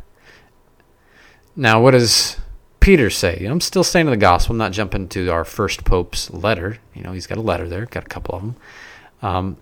Now, 1.55 1.81
what 1.83 1.91
does 1.91 2.39
Peter 2.81 3.11
say? 3.11 3.45
I'm 3.45 3.61
still 3.61 3.85
staying 3.85 4.07
in 4.07 4.13
the 4.13 4.17
gospel. 4.17 4.55
I'm 4.55 4.59
not 4.59 4.73
jumping 4.73 5.09
to 5.09 5.29
our 5.29 5.45
first 5.45 5.85
Pope's 5.85 6.31
letter. 6.31 6.79
You 6.95 7.03
know, 7.03 7.13
he's 7.13 7.27
got 7.27 7.39
a 7.39 7.43
letter 7.43 7.69
there, 7.69 7.85
got 7.85 8.05
a 8.05 8.09
couple 8.09 8.35
of 8.35 8.43
them. 8.43 8.57
Um, 9.21 9.57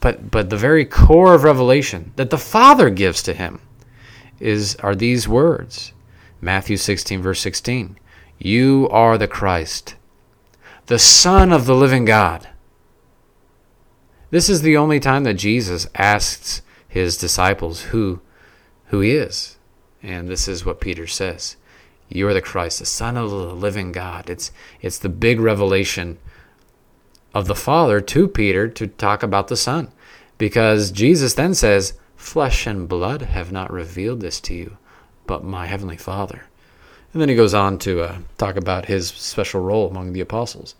but 0.00 0.30
but 0.30 0.50
the 0.50 0.56
very 0.56 0.84
core 0.84 1.34
of 1.34 1.44
revelation 1.44 2.12
that 2.16 2.30
the 2.30 2.38
Father 2.38 2.90
gives 2.90 3.22
to 3.24 3.34
him 3.34 3.60
is 4.40 4.76
are 4.76 4.94
these 4.94 5.28
words. 5.28 5.92
Matthew 6.40 6.76
16 6.76 7.22
verse 7.22 7.40
16. 7.40 7.98
You 8.38 8.88
are 8.90 9.16
the 9.16 9.28
Christ, 9.28 9.94
the 10.86 10.98
Son 10.98 11.52
of 11.52 11.66
the 11.66 11.76
living 11.76 12.04
God. 12.04 12.48
This 14.32 14.48
is 14.48 14.62
the 14.62 14.78
only 14.78 14.98
time 14.98 15.24
that 15.24 15.34
Jesus 15.34 15.86
asks 15.94 16.62
his 16.88 17.18
disciples 17.18 17.82
who 17.82 18.20
who 18.86 19.00
he 19.00 19.10
is. 19.10 19.58
And 20.02 20.26
this 20.26 20.48
is 20.48 20.64
what 20.64 20.80
Peter 20.80 21.06
says. 21.06 21.56
You 22.08 22.26
are 22.28 22.32
the 22.32 22.40
Christ, 22.40 22.78
the 22.78 22.86
Son 22.86 23.18
of 23.18 23.30
the 23.30 23.36
living 23.36 23.92
God. 23.92 24.30
It's 24.30 24.50
it's 24.80 24.98
the 24.98 25.10
big 25.10 25.38
revelation 25.38 26.16
of 27.34 27.46
the 27.46 27.54
Father 27.54 28.00
to 28.00 28.26
Peter 28.26 28.68
to 28.68 28.86
talk 28.86 29.22
about 29.22 29.48
the 29.48 29.56
Son. 29.56 29.92
Because 30.38 30.90
Jesus 30.90 31.34
then 31.34 31.52
says, 31.52 31.92
Flesh 32.16 32.66
and 32.66 32.88
blood 32.88 33.20
have 33.20 33.52
not 33.52 33.70
revealed 33.70 34.22
this 34.22 34.40
to 34.42 34.54
you, 34.54 34.78
but 35.26 35.44
my 35.44 35.66
heavenly 35.66 35.98
Father. 35.98 36.46
And 37.12 37.20
then 37.20 37.28
he 37.28 37.34
goes 37.34 37.52
on 37.52 37.78
to 37.80 38.00
uh, 38.00 38.18
talk 38.38 38.56
about 38.56 38.86
his 38.86 39.08
special 39.08 39.60
role 39.60 39.90
among 39.90 40.14
the 40.14 40.20
apostles. 40.20 40.74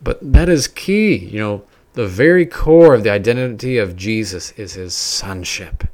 But 0.00 0.20
that 0.32 0.48
is 0.48 0.68
key. 0.68 1.16
You 1.16 1.40
know, 1.40 1.64
the 1.94 2.06
very 2.06 2.46
core 2.46 2.94
of 2.94 3.02
the 3.02 3.10
identity 3.10 3.78
of 3.78 3.96
Jesus 3.96 4.52
is 4.52 4.74
his 4.74 4.94
sonship. 4.94 5.84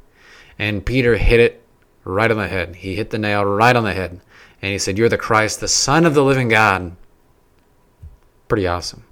And 0.57 0.85
Peter 0.85 1.17
hit 1.17 1.39
it 1.39 1.63
right 2.03 2.31
on 2.31 2.37
the 2.37 2.47
head. 2.47 2.77
He 2.77 2.95
hit 2.95 3.09
the 3.09 3.17
nail 3.17 3.43
right 3.45 3.75
on 3.75 3.83
the 3.83 3.93
head. 3.93 4.19
And 4.61 4.71
he 4.71 4.79
said, 4.79 4.97
You're 4.97 5.09
the 5.09 5.17
Christ, 5.17 5.59
the 5.59 5.67
Son 5.67 6.05
of 6.05 6.13
the 6.13 6.23
living 6.23 6.49
God. 6.49 6.95
Pretty 8.47 8.67
awesome. 8.67 9.03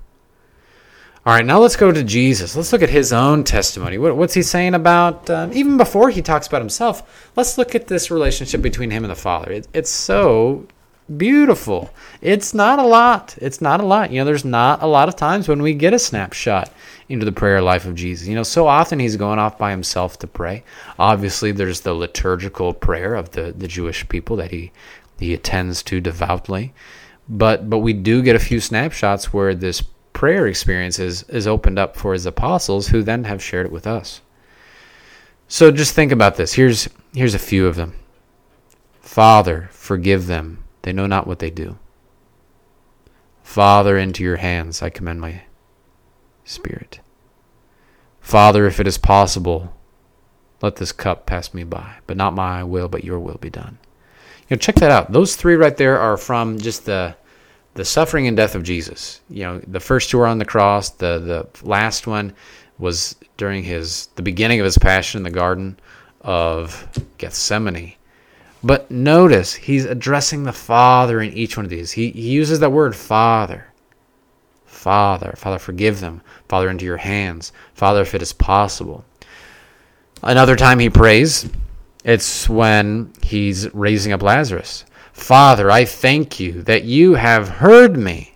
All 1.26 1.34
right, 1.34 1.46
now 1.46 1.60
let's 1.60 1.76
go 1.76 1.92
to 1.92 2.06
Jesus. 2.06 2.56
Let's 2.56 2.72
look 2.72 2.82
at 2.82 2.90
his 2.90 3.12
own 3.12 3.44
testimony. 3.44 3.98
What, 3.98 4.16
what's 4.16 4.34
he 4.34 4.42
saying 4.42 4.74
about, 4.74 5.30
uh, 5.30 5.50
even 5.52 5.76
before 5.76 6.10
he 6.10 6.22
talks 6.22 6.48
about 6.48 6.62
himself, 6.62 7.30
let's 7.36 7.58
look 7.58 7.76
at 7.76 7.88
this 7.88 8.10
relationship 8.10 8.62
between 8.62 8.92
him 8.92 9.04
and 9.04 9.12
the 9.12 9.16
Father. 9.16 9.52
It, 9.52 9.68
it's 9.74 9.90
so 9.90 10.68
beautiful. 11.16 11.92
It's 12.22 12.54
not 12.54 12.80
a 12.80 12.84
lot. 12.84 13.38
It's 13.40 13.62
not 13.62 13.80
a 13.80 13.86
lot. 13.86 14.12
You 14.12 14.20
know, 14.20 14.26
there's 14.26 14.46
not 14.46 14.82
a 14.82 14.88
lot 14.88 15.08
of 15.08 15.16
times 15.16 15.48
when 15.48 15.62
we 15.62 15.74
get 15.74 15.94
a 15.94 16.00
snapshot 16.00 16.72
into 17.10 17.26
the 17.26 17.32
prayer 17.32 17.62
life 17.62 17.86
of 17.86 17.96
Jesus. 17.96 18.28
You 18.28 18.36
know, 18.36 18.44
so 18.44 18.68
often 18.68 19.00
he's 19.00 19.16
going 19.16 19.40
off 19.40 19.58
by 19.58 19.72
himself 19.72 20.20
to 20.20 20.28
pray. 20.28 20.64
Obviously, 21.00 21.52
there's 21.52 21.82
the 21.82 21.94
liturgical 21.94 22.74
prayer 22.74 23.16
of 23.16 23.32
the, 23.32 23.54
the 23.58 23.68
Jewish 23.68 24.08
people 24.10 24.36
that 24.38 24.52
he, 24.52 24.72
he 25.20 25.34
attends 25.34 25.84
to 25.84 26.02
devoutly. 26.02 26.74
But, 27.30 27.70
but 27.70 27.80
we 27.80 27.94
do 27.94 28.22
get 28.22 28.36
a 28.36 28.40
few 28.40 28.60
snapshots 28.60 29.34
where 29.34 29.54
this 29.54 29.82
prayer 30.14 30.48
experience 30.48 31.00
is, 31.00 31.24
is 31.24 31.48
opened 31.48 31.78
up 31.78 31.96
for 31.96 32.14
his 32.14 32.26
apostles 32.26 32.88
who 32.88 33.04
then 33.04 33.24
have 33.26 33.44
shared 33.44 33.66
it 33.66 33.72
with 33.72 33.86
us. 33.86 34.22
So 35.48 35.72
just 35.72 35.96
think 35.96 36.12
about 36.12 36.36
this. 36.36 36.54
Here's 36.54 36.90
here's 37.14 37.34
a 37.34 37.40
few 37.40 37.68
of 37.68 37.76
them. 37.76 37.94
Father, 39.00 39.70
forgive 39.72 40.28
them. 40.28 40.64
They 40.88 40.94
know 40.94 41.06
not 41.06 41.28
what 41.28 41.40
they 41.40 41.50
do. 41.50 41.78
Father, 43.44 43.98
into 43.98 44.24
your 44.24 44.38
hands 44.38 44.82
I 44.82 44.90
commend 44.90 45.20
my 45.20 45.42
spirit. 46.46 47.02
Father, 48.22 48.66
if 48.66 48.80
it 48.80 48.88
is 48.88 48.98
possible, 48.98 49.74
let 50.62 50.78
this 50.78 50.94
cup 50.94 51.26
pass 51.26 51.54
me 51.54 51.66
by, 51.66 51.96
but 52.08 52.16
not 52.16 52.34
my 52.34 52.64
will, 52.64 52.88
but 52.88 53.04
your 53.04 53.20
will 53.20 53.38
be 53.38 53.50
done. 53.50 53.80
You 54.48 54.56
know, 54.56 54.60
check 54.60 54.76
that 54.76 54.90
out. 54.90 55.12
Those 55.12 55.36
three 55.36 55.56
right 55.56 55.76
there 55.76 56.00
are 56.00 56.16
from 56.16 56.58
just 56.58 56.86
the 56.86 57.18
the 57.74 57.84
suffering 57.84 58.26
and 58.26 58.38
death 58.38 58.56
of 58.56 58.64
Jesus. 58.64 59.20
You 59.30 59.44
know, 59.44 59.60
the 59.68 59.82
first 59.82 60.10
two 60.10 60.22
are 60.22 60.26
on 60.26 60.38
the 60.38 60.46
cross. 60.46 60.92
The 60.92 61.20
the 61.20 61.68
last 61.68 62.08
one 62.08 62.34
was 62.78 63.18
during 63.36 63.62
his 63.62 64.08
the 64.16 64.22
beginning 64.22 64.62
of 64.62 64.64
his 64.64 64.78
passion 64.78 65.18
in 65.20 65.24
the 65.24 65.38
Garden 65.38 65.82
of 66.22 66.88
Gethsemane. 67.18 67.96
But 68.64 68.90
notice 68.90 69.54
he's 69.54 69.86
addressing 69.86 70.44
the 70.44 70.54
Father 70.54 71.22
in 71.22 71.34
each 71.34 71.58
one 71.58 71.66
of 71.66 71.70
these. 71.70 71.92
He, 71.92 72.12
he 72.12 72.30
uses 72.30 72.60
that 72.60 72.72
word 72.72 72.96
Father. 72.96 73.68
Father, 74.66 75.34
Father, 75.38 75.60
forgive 75.60 76.00
them. 76.00 76.22
Father, 76.48 76.70
into 76.70 76.86
your 76.86 76.98
hands. 76.98 77.52
Father, 77.74 78.02
if 78.02 78.16
it 78.16 78.22
is 78.22 78.34
possible. 78.34 79.06
Another 80.24 80.56
time 80.56 80.80
he 80.80 80.90
prays, 80.90 81.50
it's 82.04 82.48
when 82.50 83.12
he's 83.22 83.74
raising 83.74 84.14
up 84.14 84.24
Lazarus. 84.24 84.86
Father, 85.14 85.70
I 85.70 85.86
thank 85.86 86.40
you 86.40 86.62
that 86.64 86.84
you 86.84 87.16
have 87.16 87.50
heard 87.50 87.98
me. 87.98 88.36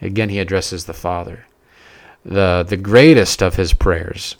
Again, 0.00 0.28
he 0.28 0.38
addresses 0.38 0.84
the 0.84 0.94
Father. 0.94 1.46
The, 2.24 2.64
the 2.68 2.76
greatest 2.76 3.42
of 3.42 3.56
his 3.56 3.72
prayers 3.72 4.36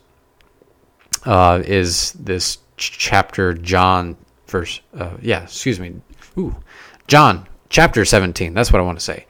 uh, 1.24 1.62
is 1.64 2.12
this 2.12 2.58
chapter, 2.76 3.54
John, 3.54 4.16
verse, 4.48 4.80
uh, 4.96 5.16
yeah, 5.20 5.44
excuse 5.44 5.78
me, 5.78 6.00
ooh, 6.36 6.56
John, 7.06 7.46
chapter 7.68 8.04
17. 8.04 8.54
That's 8.54 8.72
what 8.72 8.80
I 8.80 8.84
want 8.84 8.98
to 8.98 9.04
say. 9.04 9.26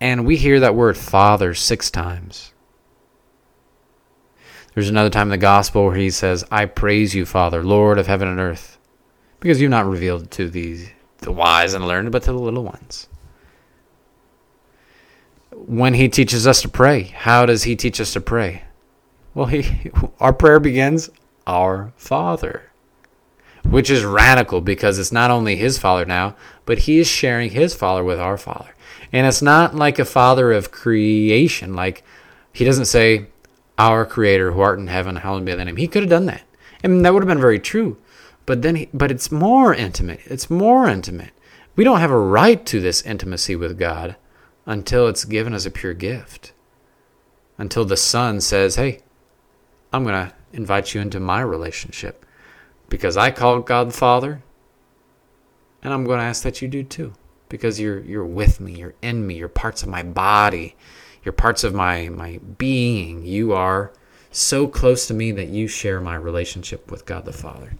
And 0.00 0.26
we 0.26 0.36
hear 0.36 0.60
that 0.60 0.74
word 0.74 0.96
Father 0.96 1.54
six 1.54 1.90
times. 1.90 2.52
There's 4.74 4.88
another 4.88 5.10
time 5.10 5.26
in 5.26 5.30
the 5.30 5.36
gospel 5.38 5.84
where 5.84 5.96
he 5.96 6.10
says, 6.10 6.44
I 6.50 6.64
praise 6.66 7.14
you, 7.14 7.26
Father, 7.26 7.62
Lord 7.62 7.98
of 7.98 8.06
heaven 8.06 8.28
and 8.28 8.38
earth, 8.38 8.78
because 9.40 9.60
you've 9.60 9.70
not 9.70 9.86
revealed 9.86 10.30
to 10.32 10.48
these 10.48 10.90
the 11.18 11.32
wise 11.32 11.74
and 11.74 11.86
learned, 11.86 12.12
but 12.12 12.22
to 12.22 12.32
the 12.32 12.38
little 12.38 12.64
ones. 12.64 13.08
When 15.52 15.94
he 15.94 16.08
teaches 16.08 16.46
us 16.46 16.62
to 16.62 16.68
pray, 16.68 17.02
how 17.02 17.44
does 17.44 17.64
he 17.64 17.76
teach 17.76 18.00
us 18.00 18.14
to 18.14 18.20
pray? 18.20 18.62
Well, 19.34 19.46
he 19.46 19.90
our 20.20 20.32
prayer 20.32 20.60
begins, 20.60 21.10
Our 21.46 21.92
Father, 21.96 22.69
which 23.70 23.88
is 23.88 24.04
radical 24.04 24.60
because 24.60 24.98
it's 24.98 25.12
not 25.12 25.30
only 25.30 25.54
his 25.54 25.78
Father 25.78 26.04
now, 26.04 26.34
but 26.66 26.80
he 26.80 26.98
is 26.98 27.06
sharing 27.06 27.50
his 27.50 27.74
Father 27.74 28.02
with 28.02 28.18
our 28.18 28.36
Father. 28.36 28.74
And 29.12 29.26
it's 29.26 29.40
not 29.40 29.74
like 29.74 29.98
a 29.98 30.04
Father 30.04 30.52
of 30.52 30.72
creation, 30.72 31.74
like 31.74 32.02
he 32.52 32.64
doesn't 32.64 32.86
say, 32.86 33.26
Our 33.78 34.04
Creator 34.04 34.52
who 34.52 34.60
art 34.60 34.78
in 34.78 34.88
heaven, 34.88 35.16
hallowed 35.16 35.44
be 35.44 35.54
thy 35.54 35.64
name. 35.64 35.76
He 35.76 35.88
could 35.88 36.02
have 36.02 36.10
done 36.10 36.26
that. 36.26 36.42
And 36.82 37.04
that 37.04 37.14
would 37.14 37.22
have 37.22 37.28
been 37.28 37.40
very 37.40 37.60
true. 37.60 37.96
But 38.44 38.62
then, 38.62 38.74
he, 38.74 38.88
but 38.92 39.10
it's 39.10 39.30
more 39.30 39.72
intimate. 39.72 40.20
It's 40.24 40.50
more 40.50 40.88
intimate. 40.88 41.30
We 41.76 41.84
don't 41.84 42.00
have 42.00 42.10
a 42.10 42.18
right 42.18 42.64
to 42.66 42.80
this 42.80 43.02
intimacy 43.02 43.54
with 43.54 43.78
God 43.78 44.16
until 44.66 45.06
it's 45.06 45.24
given 45.24 45.54
as 45.54 45.66
a 45.66 45.70
pure 45.70 45.94
gift. 45.94 46.52
Until 47.58 47.84
the 47.84 47.96
Son 47.96 48.40
says, 48.40 48.74
"Hey, 48.76 49.00
I'm 49.92 50.02
going 50.02 50.14
to 50.14 50.34
invite 50.52 50.94
you 50.94 51.00
into 51.00 51.20
my 51.20 51.40
relationship 51.42 52.24
because 52.90 53.16
I 53.16 53.30
called 53.30 53.66
God 53.66 53.94
Father, 53.94 54.42
and 55.82 55.94
I'm 55.94 56.04
going 56.04 56.18
to 56.18 56.24
ask 56.24 56.42
that 56.42 56.60
you 56.60 56.68
do 56.68 56.82
too 56.82 57.14
because 57.48 57.80
you're 57.80 58.00
you're 58.00 58.26
with 58.26 58.60
me, 58.60 58.78
you're 58.78 58.94
in 59.00 59.26
me, 59.26 59.36
you're 59.36 59.48
parts 59.48 59.82
of 59.82 59.88
my 59.88 60.02
body, 60.02 60.76
you're 61.24 61.32
parts 61.32 61.64
of 61.64 61.74
my 61.74 62.10
my 62.10 62.38
being. 62.58 63.24
You 63.24 63.52
are 63.52 63.92
so 64.30 64.66
close 64.66 65.06
to 65.08 65.14
me 65.14 65.32
that 65.32 65.48
you 65.48 65.66
share 65.66 66.00
my 66.00 66.16
relationship 66.16 66.90
with 66.90 67.06
God 67.06 67.24
the 67.24 67.32
Father. 67.32 67.72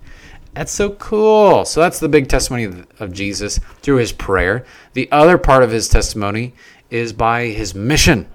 That's 0.55 0.73
so 0.73 0.91
cool. 0.91 1.65
So 1.65 1.81
that's 1.81 2.01
the 2.01 2.09
big 2.09 2.29
testimony 2.29 2.85
of 2.99 3.13
Jesus 3.13 3.61
through 3.83 3.97
his 3.97 4.13
prayer. 4.13 4.65
The 4.95 5.11
other 5.13 5.39
part 5.39 5.63
of 5.63 5.71
his 5.71 5.89
testimony 5.89 6.55
is 6.91 7.13
by 7.13 7.47
his 7.47 7.75
mission. 7.75 8.29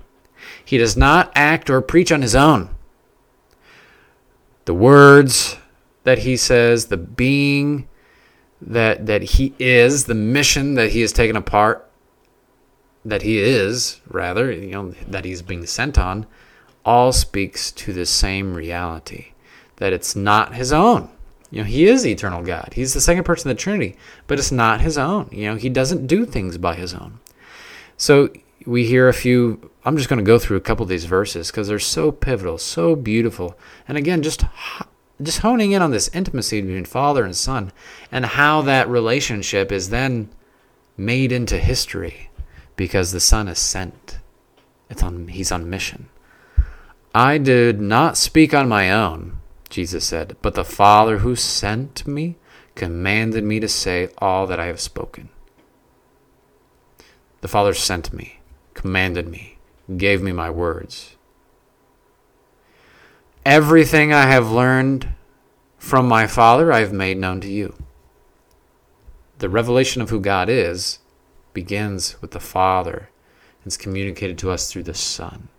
He 0.64 0.78
does 0.78 0.96
not 0.96 1.32
act 1.36 1.70
or 1.70 1.82
preach 1.82 2.12
on 2.12 2.22
his 2.22 2.36
own. 2.36 2.70
The 4.64 4.74
words 4.74 5.58
that 6.06 6.20
he 6.20 6.38
says, 6.38 6.86
the 6.86 6.98
being 6.98 7.90
that 8.62 9.06
that 9.06 9.22
he 9.22 9.54
is, 9.60 10.06
the 10.06 10.16
mission 10.16 10.76
that 10.76 10.92
he 10.92 11.02
has 11.02 11.12
taken 11.12 11.36
apart, 11.36 11.92
that 13.04 13.22
he 13.22 13.38
is 13.38 14.00
rather, 14.08 14.52
you 14.52 14.72
know, 14.72 14.92
that 15.08 15.26
he's 15.26 15.42
being 15.42 15.66
sent 15.66 16.00
on, 16.00 16.26
all 16.86 17.12
speaks 17.12 17.72
to 17.72 17.92
the 17.92 18.06
same 18.06 18.54
reality 18.54 19.34
that 19.78 19.94
it's 19.94 20.16
not 20.16 20.56
his 20.56 20.72
own. 20.72 21.10
You 21.52 21.60
know, 21.60 21.66
he 21.66 21.86
is 21.86 22.06
eternal 22.06 22.44
God. 22.44 22.74
He's 22.74 22.94
the 22.94 23.02
second 23.02 23.24
person 23.24 23.50
of 23.50 23.58
the 23.58 23.62
Trinity, 23.62 23.98
but 24.28 24.40
it's 24.40 24.52
not 24.52 24.82
his 24.82 24.98
own. 24.98 25.30
You 25.32 25.52
know, 25.52 25.56
he 25.56 25.70
doesn't 25.70 26.08
do 26.08 26.26
things 26.26 26.58
by 26.58 26.76
his 26.76 26.94
own. 26.94 27.20
So 27.98 28.30
we 28.66 28.86
hear 28.86 29.08
a 29.08 29.14
few. 29.14 29.70
I'm 29.84 29.98
just 29.98 30.10
going 30.10 30.18
to 30.18 30.24
go 30.24 30.40
through 30.40 30.58
a 30.58 30.62
couple 30.62 30.84
of 30.84 30.90
these 30.90 31.06
verses 31.06 31.52
because 31.52 31.68
they're 31.68 31.80
so 31.80 32.12
pivotal, 32.12 32.58
so 32.58 32.96
beautiful, 32.96 33.58
and 33.88 33.98
again, 33.98 34.24
just 34.24 34.44
just 35.22 35.40
honing 35.40 35.72
in 35.72 35.82
on 35.82 35.92
this 35.92 36.10
intimacy 36.14 36.62
between 36.62 36.86
Father 36.86 37.24
and 37.24 37.36
Son, 37.36 37.72
and 38.12 38.26
how 38.26 38.62
that 38.62 38.90
relationship 38.90 39.72
is 39.72 39.90
then 39.90 40.30
made 40.98 41.32
into 41.32 41.58
history 41.58 42.30
because 42.76 43.12
the 43.12 43.20
Son 43.20 43.48
is 43.48 43.60
sent. 43.60 44.20
It's 44.90 45.04
on. 45.04 45.30
He's 45.30 45.52
on 45.52 45.70
mission. 45.70 46.10
I 47.14 47.38
did 47.38 47.80
not 47.80 48.18
speak 48.18 48.54
on 48.54 48.68
my 48.68 48.92
own 48.92 49.40
Jesus 49.70 50.06
said, 50.06 50.38
But 50.42 50.56
the 50.56 50.64
Father 50.64 51.18
who 51.18 51.36
sent 51.36 52.08
me 52.08 52.38
commanded 52.76 53.44
me 53.44 53.60
to 53.60 53.68
say 53.68 54.10
all 54.18 54.48
that 54.48 54.60
I 54.60 54.68
have 54.68 54.80
spoken. 54.80 55.30
The 57.42 57.48
Father 57.48 57.74
sent 57.74 58.14
me, 58.14 58.40
commanded 58.74 59.28
me, 59.28 59.58
gave 59.98 60.22
me 60.22 60.32
my 60.32 60.50
words. 60.50 61.15
Everything 63.46 64.12
I 64.12 64.24
have 64.24 64.50
learned 64.50 65.10
from 65.78 66.08
my 66.08 66.26
Father 66.26 66.74
I 66.74 66.80
have 66.80 66.92
made 66.92 67.20
known 67.20 67.42
to 67.42 67.48
you. 67.48 67.76
The 69.38 69.50
revelation 69.50 70.02
of 70.02 70.10
who 70.10 70.20
God 70.20 70.50
is 70.50 70.98
begins 71.54 72.20
with 72.24 72.32
the 72.32 72.40
Father 72.40 73.10
and 73.64 73.68
is 73.68 73.78
communicated 73.78 74.40
to 74.40 74.50
us 74.50 74.72
through 74.72 74.84
the 74.84 74.96
Son. 74.96 75.50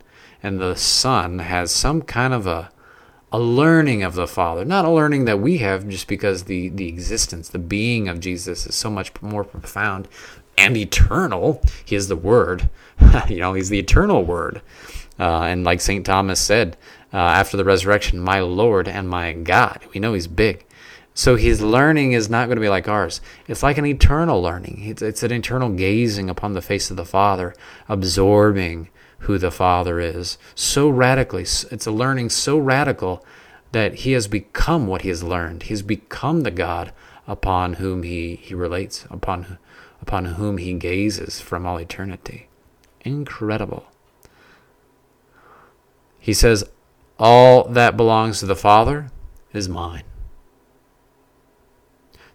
And 0.43 0.59
the 0.59 0.75
Son 0.75 1.39
has 1.39 1.71
some 1.71 2.03
kind 2.03 2.35
of 2.35 2.49
a 2.49 2.73
a 3.33 3.39
learning 3.39 4.03
of 4.03 4.15
the 4.15 4.27
Father, 4.27 4.65
not 4.65 4.85
a 4.85 4.91
learning 4.91 5.25
that 5.27 5.41
we 5.41 5.59
have 5.59 5.89
just 5.89 6.09
because 6.09 6.45
the, 6.45 6.69
the 6.69 6.89
existence, 6.89 7.49
the 7.49 7.59
being 7.59 8.09
of 8.09 8.21
Jesus 8.21 8.67
is 8.67 8.75
so 8.75 8.89
much 8.89 9.13
more 9.21 9.45
profound 9.45 10.09
and 10.57 10.77
eternal. 10.77 11.61
He 11.85 11.97
is 11.97 12.09
the 12.09 12.17
Word. 12.17 12.69
you 13.29 13.39
know, 13.39 13.53
He's 13.53 13.69
the 13.69 13.81
eternal 13.81 14.25
Word. 14.25 14.63
Uh, 15.19 15.43
and 15.43 15.65
like 15.65 15.81
St. 15.81 16.07
Thomas 16.07 16.41
said 16.41 16.77
uh, 17.17 17.19
after 17.19 17.57
the 17.57 17.65
resurrection, 17.65 18.21
my 18.21 18.41
Lord 18.41 18.87
and 18.87 19.09
my 19.09 19.33
God. 19.33 19.81
We 19.95 20.01
know 20.01 20.13
He's 20.13 20.27
big. 20.27 20.67
So 21.15 21.37
his 21.37 21.63
learning 21.63 22.13
is 22.13 22.29
not 22.29 22.45
going 22.45 22.57
to 22.57 22.61
be 22.61 22.69
like 22.69 22.89
ours. 22.89 23.23
It's 23.49 23.63
like 23.63 23.79
an 23.79 23.87
eternal 23.87 24.43
learning. 24.43 24.83
It's, 24.85 25.01
it's 25.01 25.23
an 25.23 25.33
eternal 25.33 25.71
gazing 25.71 26.29
upon 26.29 26.53
the 26.53 26.61
face 26.61 26.91
of 26.91 26.99
the 26.99 27.07
Father, 27.07 27.55
absorbing 27.89 28.91
who 29.21 29.39
the 29.39 29.51
Father 29.51 29.99
is 29.99 30.37
so 30.55 30.91
radically. 30.91 31.45
It's 31.45 31.87
a 31.87 31.91
learning 31.91 32.29
so 32.29 32.59
radical 32.59 33.25
that 33.73 33.95
he 33.95 34.13
has 34.13 34.29
become 34.29 34.87
what 34.87 35.03
he 35.03 35.09
has 35.09 35.23
learned. 35.23 35.65
He 35.65 35.71
has 35.71 35.81
become 35.81 36.43
the 36.43 36.51
God 36.51 36.93
upon 37.27 37.75
whom 37.75 38.03
he, 38.03 38.37
he 38.37 38.55
relates, 38.55 39.07
upon, 39.09 39.57
upon 40.03 40.27
whom 40.27 40.59
he 40.59 40.75
gazes 40.75 41.41
from 41.41 41.65
all 41.65 41.79
eternity. 41.79 42.49
Incredible. 43.01 43.87
He 46.21 46.35
says, 46.35 46.69
All 47.19 47.65
that 47.65 47.97
belongs 47.97 48.41
to 48.41 48.47
the 48.47 48.57
Father 48.57 49.11
is 49.53 49.69
mine. 49.69 50.05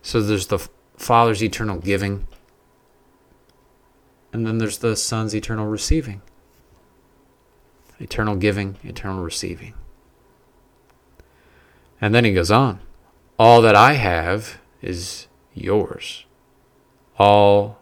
So 0.01 0.21
there's 0.21 0.47
the 0.47 0.67
Father's 0.97 1.43
eternal 1.43 1.77
giving, 1.77 2.27
and 4.33 4.47
then 4.47 4.57
there's 4.57 4.79
the 4.79 4.95
Son's 4.95 5.35
eternal 5.35 5.67
receiving. 5.67 6.21
Eternal 7.99 8.35
giving, 8.35 8.77
eternal 8.83 9.23
receiving. 9.23 9.75
And 11.99 12.15
then 12.15 12.25
he 12.25 12.33
goes 12.33 12.49
on 12.49 12.79
All 13.37 13.61
that 13.61 13.75
I 13.75 13.93
have 13.93 14.59
is 14.81 15.27
yours. 15.53 16.25
All 17.19 17.77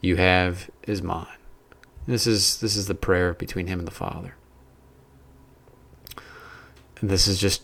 you 0.00 0.16
have 0.16 0.70
is 0.84 1.02
mine. 1.02 1.26
This 2.06 2.28
is 2.28 2.60
this 2.60 2.76
is 2.76 2.86
the 2.86 2.94
prayer 2.94 3.34
between 3.34 3.66
him 3.66 3.80
and 3.80 3.88
the 3.88 3.92
Father. 3.92 4.36
This 7.02 7.26
is 7.26 7.38
just 7.38 7.62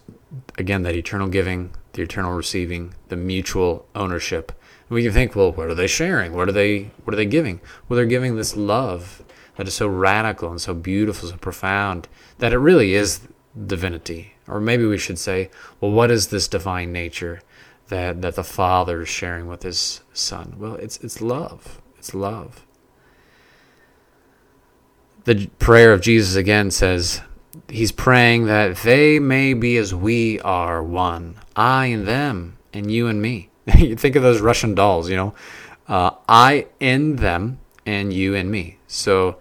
again 0.58 0.82
that 0.82 0.94
eternal 0.94 1.28
giving, 1.28 1.70
the 1.92 2.02
eternal 2.02 2.32
receiving, 2.32 2.94
the 3.08 3.16
mutual 3.16 3.86
ownership. 3.94 4.52
And 4.88 4.94
we 4.94 5.02
can 5.02 5.12
think, 5.12 5.34
well, 5.34 5.52
what 5.52 5.68
are 5.68 5.74
they 5.74 5.86
sharing? 5.86 6.34
What 6.34 6.48
are 6.48 6.52
they 6.52 6.90
what 7.04 7.14
are 7.14 7.16
they 7.16 7.26
giving? 7.26 7.60
Well, 7.88 7.96
they're 7.96 8.06
giving 8.06 8.36
this 8.36 8.56
love 8.56 9.22
that 9.56 9.68
is 9.68 9.74
so 9.74 9.88
radical 9.88 10.50
and 10.50 10.60
so 10.60 10.74
beautiful, 10.74 11.28
so 11.28 11.36
profound, 11.36 12.08
that 12.38 12.52
it 12.52 12.58
really 12.58 12.94
is 12.94 13.20
divinity. 13.66 14.34
Or 14.48 14.60
maybe 14.60 14.84
we 14.84 14.98
should 14.98 15.18
say, 15.18 15.50
well, 15.80 15.90
what 15.90 16.10
is 16.10 16.28
this 16.28 16.48
divine 16.48 16.92
nature 16.92 17.40
that, 17.88 18.22
that 18.22 18.34
the 18.34 18.44
Father 18.44 19.02
is 19.02 19.08
sharing 19.08 19.46
with 19.46 19.62
his 19.62 20.00
Son? 20.12 20.54
Well, 20.58 20.74
it's, 20.76 20.98
it's 20.98 21.20
love. 21.20 21.80
It's 21.98 22.14
love. 22.14 22.66
The 25.24 25.46
prayer 25.58 25.92
of 25.92 26.00
Jesus 26.00 26.34
again 26.34 26.70
says, 26.70 27.20
He's 27.68 27.92
praying 27.92 28.46
that 28.46 28.76
they 28.78 29.18
may 29.18 29.54
be 29.54 29.76
as 29.76 29.94
we 29.94 30.40
are 30.40 30.82
one, 30.82 31.36
I 31.54 31.86
and 31.86 32.06
them, 32.06 32.56
and 32.72 32.90
you 32.90 33.08
and 33.08 33.20
me. 33.20 33.50
you 33.76 33.96
think 33.96 34.16
of 34.16 34.22
those 34.22 34.40
Russian 34.40 34.74
dolls, 34.74 35.10
you 35.10 35.16
know, 35.16 35.34
uh, 35.88 36.12
I 36.28 36.66
in 36.80 37.16
them, 37.16 37.58
and 37.84 38.12
you 38.12 38.34
and 38.34 38.50
me. 38.50 38.78
So 38.86 39.38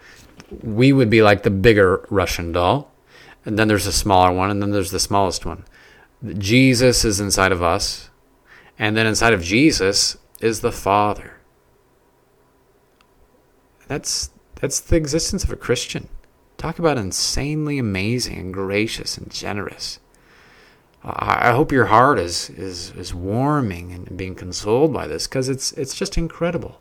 we 0.61 0.91
would 0.91 1.09
be 1.09 1.21
like 1.21 1.43
the 1.43 1.49
bigger 1.49 2.05
Russian 2.09 2.51
doll, 2.51 2.91
and 3.45 3.57
then 3.57 3.67
there's 3.67 3.87
a 3.87 3.93
smaller 3.93 4.33
one, 4.33 4.51
and 4.51 4.61
then 4.61 4.71
there's 4.71 4.91
the 4.91 4.99
smallest 4.99 5.45
one. 5.45 5.65
Jesus 6.37 7.05
is 7.05 7.19
inside 7.19 7.51
of 7.51 7.63
us, 7.63 8.09
and 8.77 8.95
then 8.95 9.07
inside 9.07 9.33
of 9.33 9.43
Jesus 9.43 10.17
is 10.39 10.61
the 10.61 10.71
Father. 10.71 11.37
That's 13.87 14.29
that's 14.55 14.79
the 14.79 14.95
existence 14.95 15.43
of 15.43 15.51
a 15.51 15.55
Christian. 15.55 16.07
Talk 16.61 16.77
about 16.77 16.99
insanely 16.99 17.79
amazing 17.79 18.37
and 18.37 18.53
gracious 18.53 19.17
and 19.17 19.31
generous. 19.31 19.99
I 21.03 21.53
hope 21.53 21.71
your 21.71 21.87
heart 21.87 22.19
is, 22.19 22.51
is, 22.51 22.91
is 22.91 23.15
warming 23.15 23.91
and 23.91 24.15
being 24.15 24.35
consoled 24.35 24.93
by 24.93 25.07
this 25.07 25.25
because 25.25 25.49
it's, 25.49 25.71
it's 25.71 25.95
just 25.95 26.19
incredible. 26.19 26.79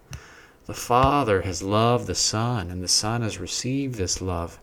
The 0.66 0.74
Father 0.74 1.40
has 1.40 1.62
loved 1.62 2.08
the 2.08 2.14
Son, 2.14 2.70
and 2.70 2.82
the 2.82 2.88
Son 2.88 3.22
has 3.22 3.38
received 3.38 3.94
this 3.94 4.20
love. 4.20 4.60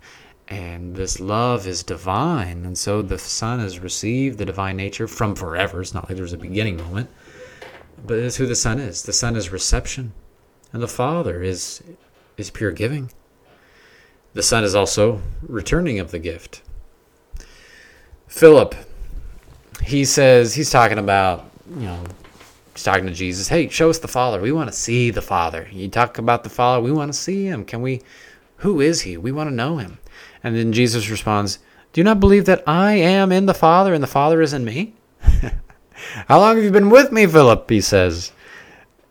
And 0.49 0.95
this 0.95 1.19
love 1.19 1.65
is 1.65 1.81
divine. 1.81 2.63
And 2.63 2.77
so 2.77 3.01
the 3.01 3.17
Son 3.17 3.59
has 3.59 3.79
received 3.79 4.37
the 4.37 4.45
divine 4.45 4.77
nature 4.77 5.07
from 5.07 5.33
forever. 5.33 5.81
It's 5.81 5.95
not 5.95 6.07
like 6.07 6.17
there's 6.17 6.33
a 6.33 6.37
beginning 6.37 6.77
moment, 6.77 7.09
but 8.05 8.19
it's 8.19 8.35
who 8.35 8.45
the 8.45 8.55
Son 8.55 8.77
is. 8.77 9.01
The 9.01 9.13
Son 9.13 9.35
is 9.35 9.49
reception, 9.49 10.13
and 10.71 10.83
the 10.83 10.87
Father 10.87 11.41
is, 11.41 11.81
is 12.37 12.51
pure 12.51 12.71
giving. 12.71 13.09
The 14.37 14.43
Son 14.43 14.63
is 14.63 14.75
also 14.75 15.19
returning 15.41 15.99
of 15.99 16.11
the 16.11 16.19
gift. 16.19 16.61
Philip, 18.27 18.75
he 19.81 20.05
says, 20.05 20.53
he's 20.53 20.69
talking 20.69 20.99
about, 20.99 21.49
you 21.75 21.87
know, 21.87 22.03
He's 22.71 22.83
talking 22.83 23.07
to 23.07 23.13
Jesus. 23.13 23.47
Hey, 23.47 23.67
show 23.69 23.89
us 23.89 23.97
the 23.97 24.07
Father. 24.07 24.39
We 24.39 24.51
want 24.51 24.69
to 24.69 24.77
see 24.77 25.09
the 25.09 25.23
Father. 25.23 25.67
You 25.71 25.89
talk 25.89 26.19
about 26.19 26.43
the 26.43 26.51
Father. 26.51 26.83
We 26.83 26.91
want 26.91 27.11
to 27.11 27.17
see 27.17 27.45
him. 27.45 27.65
Can 27.65 27.81
we? 27.81 28.03
Who 28.57 28.79
is 28.79 29.01
he? 29.01 29.17
We 29.17 29.31
want 29.31 29.49
to 29.49 29.55
know 29.55 29.77
him. 29.77 29.97
And 30.43 30.55
then 30.55 30.71
Jesus 30.71 31.09
responds, 31.09 31.57
Do 31.91 31.99
you 31.99 32.03
not 32.03 32.19
believe 32.19 32.45
that 32.45 32.61
I 32.67 32.93
am 32.93 33.31
in 33.31 33.47
the 33.47 33.55
Father 33.55 33.95
and 33.95 34.03
the 34.03 34.07
Father 34.07 34.43
is 34.43 34.53
in 34.53 34.63
me? 34.63 34.93
How 36.27 36.39
long 36.39 36.57
have 36.57 36.63
you 36.63 36.69
been 36.69 36.91
with 36.91 37.11
me, 37.11 37.25
Philip? 37.25 37.67
He 37.67 37.81
says. 37.81 38.31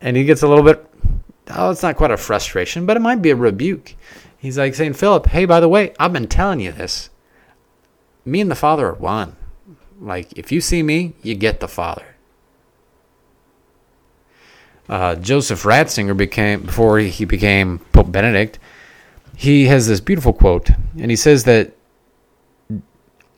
And 0.00 0.16
he 0.16 0.22
gets 0.22 0.44
a 0.44 0.48
little 0.48 0.62
bit, 0.62 0.88
oh, 1.50 1.72
it's 1.72 1.82
not 1.82 1.96
quite 1.96 2.12
a 2.12 2.16
frustration, 2.16 2.86
but 2.86 2.96
it 2.96 3.00
might 3.00 3.20
be 3.20 3.30
a 3.30 3.36
rebuke. 3.36 3.96
He's 4.38 4.58
like 4.58 4.74
saying, 4.74 4.94
Philip, 4.94 5.26
hey, 5.26 5.44
by 5.44 5.60
the 5.60 5.68
way, 5.68 5.94
I've 5.98 6.12
been 6.12 6.28
telling 6.28 6.60
you 6.60 6.72
this. 6.72 7.10
Me 8.24 8.40
and 8.40 8.50
the 8.50 8.54
Father 8.54 8.88
are 8.88 8.94
one. 8.94 9.36
Like, 10.00 10.36
if 10.36 10.52
you 10.52 10.60
see 10.60 10.82
me, 10.82 11.14
you 11.22 11.34
get 11.34 11.60
the 11.60 11.68
Father 11.68 12.16
uh, 14.88 15.16
Joseph 15.16 15.62
Ratzinger 15.62 16.16
became 16.16 16.62
before 16.62 16.98
he 16.98 17.24
became 17.24 17.78
Pope 17.92 18.12
Benedict. 18.12 18.58
He 19.36 19.66
has 19.66 19.86
this 19.86 20.00
beautiful 20.00 20.32
quote, 20.32 20.70
and 20.98 21.10
he 21.10 21.16
says 21.16 21.44
that 21.44 21.72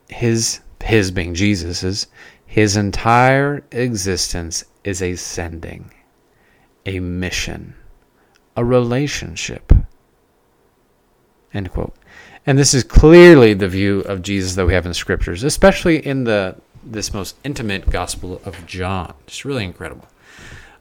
his 0.08 0.60
his 0.82 1.10
being 1.10 1.34
Jesus's 1.34 2.06
his 2.46 2.76
entire 2.76 3.64
existence 3.72 4.64
is 4.84 5.02
a 5.02 5.16
sending, 5.16 5.92
a 6.86 7.00
mission, 7.00 7.74
a 8.56 8.64
relationship. 8.64 9.72
End 11.54 11.70
quote. 11.70 11.94
And 12.46 12.58
this 12.58 12.74
is 12.74 12.84
clearly 12.84 13.54
the 13.54 13.68
view 13.68 14.00
of 14.00 14.22
Jesus 14.22 14.54
that 14.54 14.66
we 14.66 14.74
have 14.74 14.86
in 14.86 14.90
the 14.90 14.94
scriptures, 14.94 15.44
especially 15.44 16.04
in 16.04 16.24
the 16.24 16.56
this 16.82 17.12
most 17.12 17.36
intimate 17.44 17.90
gospel 17.90 18.40
of 18.44 18.66
John. 18.66 19.14
It's 19.26 19.44
really 19.44 19.64
incredible. 19.64 20.08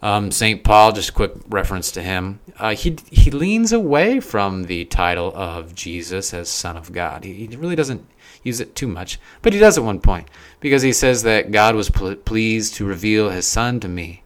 Um, 0.01 0.32
St. 0.32 0.63
Paul, 0.63 0.91
just 0.91 1.10
a 1.10 1.13
quick 1.13 1.32
reference 1.49 1.91
to 1.91 2.03
him, 2.03 2.39
uh, 2.60 2.75
he, 2.75 2.97
he 3.10 3.32
leans 3.32 3.73
away 3.73 4.19
from 4.19 4.65
the 4.65 4.86
title 4.86 5.34
of 5.36 5.73
Jesus 5.73 6.34
as 6.34 6.49
Son 6.49 6.77
of 6.77 6.93
God. 6.93 7.23
He, 7.23 7.47
he, 7.47 7.56
really 7.56 7.75
doesn't 7.75 8.08
use 8.43 8.60
it 8.60 8.75
too 8.75 8.88
much, 8.88 9.19
but 9.41 9.53
he 9.53 9.60
does 9.60 9.77
at 9.77 9.84
one 9.84 9.99
point 9.99 10.30
because 10.60 10.84
he 10.84 10.93
says 10.93 11.23
that 11.23 11.51
God 11.51 11.75
was 11.75 11.89
pl- 11.89 12.15
pleased 12.15 12.75
to 12.75 12.86
reveal 12.86 13.32
his 13.32 13.47
Son 13.47 13.80
to 13.80 13.88
me. 13.88 14.23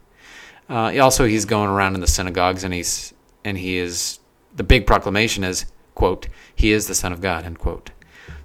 Uh, 0.69 0.97
also, 0.99 1.25
he's 1.25 1.45
going 1.45 1.69
around 1.69 1.95
in 1.95 2.01
the 2.01 2.08
synagogues 2.08 2.63
and 2.63 2.73
he's 2.73 3.13
and 3.43 3.58
he 3.58 3.77
is 3.77 4.19
the 4.56 4.63
big 4.63 4.86
proclamation 4.86 5.43
is 5.43 5.65
quote 5.95 6.27
He 6.56 6.71
is 6.71 6.88
the 6.88 6.95
Son 6.95 7.13
of 7.13 7.21
God 7.21 7.45
end 7.45 7.60
quote. 7.60 7.91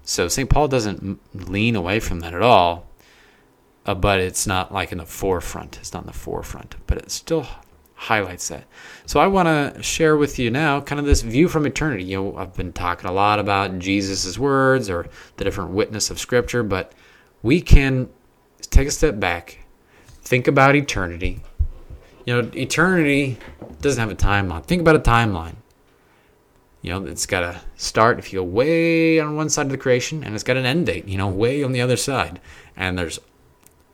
So 0.03 0.29
St. 0.29 0.49
Paul 0.49 0.69
doesn't 0.69 1.21
lean 1.35 1.75
away 1.75 2.01
from 2.01 2.21
that 2.21 2.35
at 2.35 2.43
all 2.43 2.87
uh, 3.87 3.95
but 3.95 4.21
it's 4.21 4.47
not 4.47 4.75
like 4.75 4.93
in 4.93 4.99
the 4.99 5.07
forefront. 5.07 5.79
It's 5.79 5.93
not 5.93 6.03
in 6.03 6.07
the 6.09 6.13
forefront, 6.13 6.75
but 6.87 6.99
it 6.99 7.11
still 7.11 7.47
highlights 7.95 8.49
that. 8.49 8.65
So 9.07 9.21
I 9.21 9.29
want 9.29 9.47
to 9.47 9.83
share 9.83 10.17
with 10.17 10.39
you 10.39 10.51
now 10.51 10.81
kind 10.81 10.99
of 10.99 11.07
this 11.07 11.23
view 11.23 11.49
from 11.49 11.67
eternity. 11.67 12.05
You 12.05 12.17
know, 12.17 12.37
I've 12.37 12.55
been 12.55 12.73
talking 12.73 13.09
a 13.09 13.13
lot 13.13 13.39
about 13.39 13.79
Jesus' 13.79 14.39
words 14.39 14.91
or 14.91 15.07
the 15.37 15.45
different 15.45 15.71
witness 15.71 16.11
of 16.11 16.19
Scripture, 16.19 16.65
but 16.65 16.93
we 17.43 17.61
can 17.61 18.09
take 18.61 18.89
a 18.89 18.91
step 18.91 19.21
back, 19.21 19.61
think 20.23 20.49
about 20.49 20.75
eternity. 20.75 21.41
You 22.27 22.43
know, 22.43 22.51
eternity 22.55 23.39
doesn't 23.81 24.01
have 24.01 24.11
a 24.11 24.17
timeline. 24.17 24.65
Think 24.65 24.81
about 24.81 24.97
a 24.97 25.01
timeline. 25.01 25.55
You 26.87 26.93
know, 26.93 27.05
it's 27.05 27.27
got 27.27 27.43
a 27.43 27.61
start 27.77 28.21
if 28.21 28.33
you 28.33 28.39
go 28.39 28.45
way 28.45 29.19
on 29.19 29.35
one 29.35 29.49
side 29.49 29.67
of 29.67 29.73
the 29.73 29.77
creation, 29.77 30.23
and 30.23 30.37
it's 30.37 30.45
got 30.45 30.57
an 30.57 30.65
end 30.65 30.87
date, 30.87 31.09
you 31.09 31.19
know, 31.19 31.27
way 31.27 31.65
on 31.65 31.73
the 31.73 31.81
other 31.81 31.97
side. 31.97 32.41
And 32.77 32.97
there's 32.97 33.19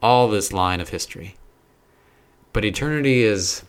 all 0.02 0.28
this 0.28 0.52
line 0.52 0.78
of 0.78 0.90
history. 0.90 1.36
But 2.52 2.66
eternity 2.66 3.22
is 3.22 3.62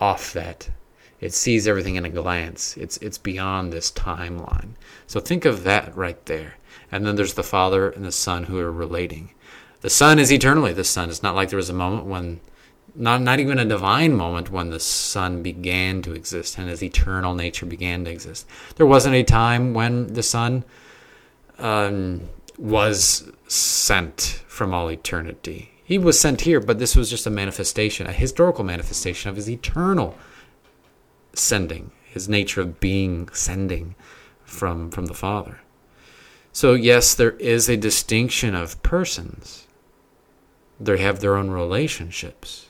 off 0.00 0.32
that. 0.32 0.70
It 1.20 1.32
sees 1.34 1.68
everything 1.68 1.94
in 1.94 2.04
a 2.04 2.10
glance. 2.10 2.76
It's 2.76 2.96
it's 2.96 3.16
beyond 3.18 3.72
this 3.72 3.92
timeline. 3.92 4.70
So 5.06 5.20
think 5.20 5.44
of 5.44 5.62
that 5.62 5.96
right 5.96 6.26
there. 6.26 6.54
And 6.90 7.06
then 7.06 7.14
there's 7.14 7.34
the 7.34 7.44
Father 7.44 7.90
and 7.90 8.04
the 8.04 8.10
Son 8.10 8.42
who 8.42 8.58
are 8.58 8.72
relating. 8.72 9.34
The 9.82 9.90
Son 9.90 10.18
is 10.18 10.32
eternally 10.32 10.72
the 10.72 10.82
Son. 10.82 11.10
It's 11.10 11.22
not 11.22 11.36
like 11.36 11.50
there 11.50 11.56
was 11.58 11.70
a 11.70 11.74
moment 11.74 12.06
when 12.06 12.40
not 12.94 13.20
not 13.20 13.40
even 13.40 13.58
a 13.58 13.64
divine 13.64 14.14
moment 14.14 14.50
when 14.50 14.70
the 14.70 14.80
son 14.80 15.42
began 15.42 16.02
to 16.02 16.12
exist 16.12 16.58
and 16.58 16.68
his 16.68 16.82
eternal 16.82 17.34
nature 17.34 17.66
began 17.66 18.04
to 18.04 18.10
exist. 18.10 18.46
There 18.76 18.86
wasn't 18.86 19.14
a 19.14 19.22
time 19.22 19.74
when 19.74 20.12
the 20.14 20.22
son 20.22 20.64
um, 21.58 22.28
was 22.58 23.30
sent 23.48 24.42
from 24.46 24.74
all 24.74 24.90
eternity. 24.90 25.72
He 25.84 25.98
was 25.98 26.20
sent 26.20 26.42
here, 26.42 26.60
but 26.60 26.78
this 26.78 26.94
was 26.94 27.10
just 27.10 27.26
a 27.26 27.30
manifestation, 27.30 28.06
a 28.06 28.12
historical 28.12 28.64
manifestation 28.64 29.28
of 29.28 29.36
his 29.36 29.50
eternal 29.50 30.16
sending, 31.32 31.90
his 32.04 32.28
nature 32.28 32.60
of 32.60 32.80
being 32.80 33.28
sending 33.32 33.94
from 34.44 34.90
from 34.90 35.06
the 35.06 35.14
Father. 35.14 35.60
So 36.52 36.74
yes, 36.74 37.14
there 37.14 37.32
is 37.32 37.68
a 37.68 37.76
distinction 37.76 38.54
of 38.54 38.82
persons. 38.82 39.66
They 40.78 40.98
have 40.98 41.20
their 41.20 41.36
own 41.36 41.50
relationships. 41.50 42.69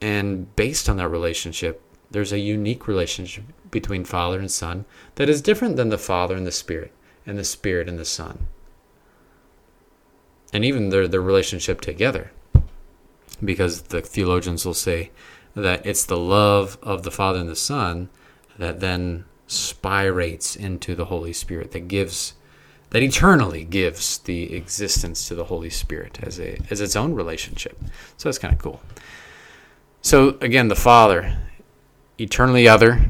And 0.00 0.54
based 0.56 0.88
on 0.88 0.96
that 0.98 1.08
relationship, 1.08 1.82
there's 2.10 2.32
a 2.32 2.38
unique 2.38 2.86
relationship 2.86 3.44
between 3.70 4.04
Father 4.04 4.38
and 4.38 4.50
Son 4.50 4.84
that 5.16 5.28
is 5.28 5.42
different 5.42 5.76
than 5.76 5.88
the 5.88 5.98
Father 5.98 6.36
and 6.36 6.46
the 6.46 6.52
Spirit, 6.52 6.92
and 7.26 7.38
the 7.38 7.44
Spirit 7.44 7.88
and 7.88 7.98
the 7.98 8.04
Son. 8.04 8.46
And 10.52 10.64
even 10.64 10.88
their, 10.88 11.06
their 11.06 11.20
relationship 11.20 11.80
together. 11.80 12.30
Because 13.44 13.82
the 13.82 14.00
theologians 14.00 14.64
will 14.64 14.74
say 14.74 15.10
that 15.54 15.84
it's 15.84 16.04
the 16.04 16.16
love 16.16 16.78
of 16.82 17.02
the 17.02 17.10
Father 17.10 17.40
and 17.40 17.48
the 17.48 17.56
Son 17.56 18.08
that 18.56 18.80
then 18.80 19.24
spirates 19.46 20.56
into 20.56 20.94
the 20.94 21.06
Holy 21.06 21.32
Spirit, 21.32 21.72
that 21.72 21.88
gives 21.88 22.34
that 22.90 23.02
eternally 23.02 23.64
gives 23.64 24.18
the 24.18 24.54
existence 24.54 25.28
to 25.28 25.34
the 25.34 25.44
Holy 25.44 25.70
Spirit 25.70 26.18
as 26.22 26.40
a 26.40 26.58
as 26.70 26.80
its 26.80 26.96
own 26.96 27.14
relationship. 27.14 27.78
So 28.16 28.28
that's 28.28 28.38
kind 28.38 28.54
of 28.54 28.60
cool. 28.60 28.80
So 30.08 30.38
again, 30.40 30.68
the 30.68 30.74
Father, 30.74 31.36
eternally 32.18 32.66
other, 32.66 33.04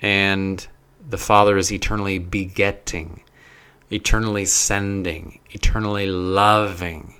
and 0.00 0.64
the 1.10 1.18
Father 1.18 1.56
is 1.56 1.72
eternally 1.72 2.20
begetting, 2.20 3.24
eternally 3.90 4.44
sending, 4.44 5.40
eternally 5.50 6.06
loving. 6.06 7.16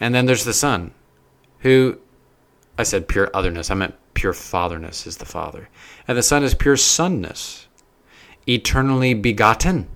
And 0.00 0.12
then 0.12 0.26
there's 0.26 0.42
the 0.42 0.52
Son, 0.52 0.92
who 1.60 2.00
I 2.76 2.82
said 2.82 3.06
pure 3.06 3.30
otherness. 3.32 3.70
I 3.70 3.74
meant 3.74 3.94
pure 4.14 4.32
fatherness 4.32 5.06
is 5.06 5.18
the 5.18 5.24
Father. 5.24 5.68
And 6.08 6.18
the 6.18 6.22
Son 6.24 6.42
is 6.42 6.56
pure 6.56 6.76
sonness, 6.76 7.68
eternally 8.48 9.14
begotten, 9.14 9.86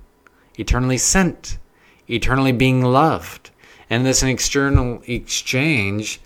eternally 0.57 0.99
sent, 0.99 1.59
eternally 2.07 2.53
being 2.53 2.85
loved. 2.85 3.51
And 3.91 4.07
this 4.07 4.23
external 4.23 5.03
exchange, 5.09 6.21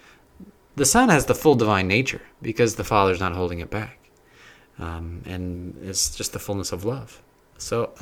the 0.77 0.85
Son 0.85 1.09
has 1.09 1.27
the 1.27 1.35
full 1.35 1.55
divine 1.55 1.89
nature 1.89 2.23
because 2.41 2.77
the 2.77 2.85
Father's 2.85 3.21
not 3.21 3.35
holding 3.35 3.61
it 3.61 3.71
back. 3.71 3.99
Um, 4.79 5.23
and 5.27 5.77
it's 5.83 6.17
just 6.17 6.33
the 6.33 6.39
fullness 6.39 6.73
of 6.73 6.85
love. 6.85 7.23
So, 7.59 7.93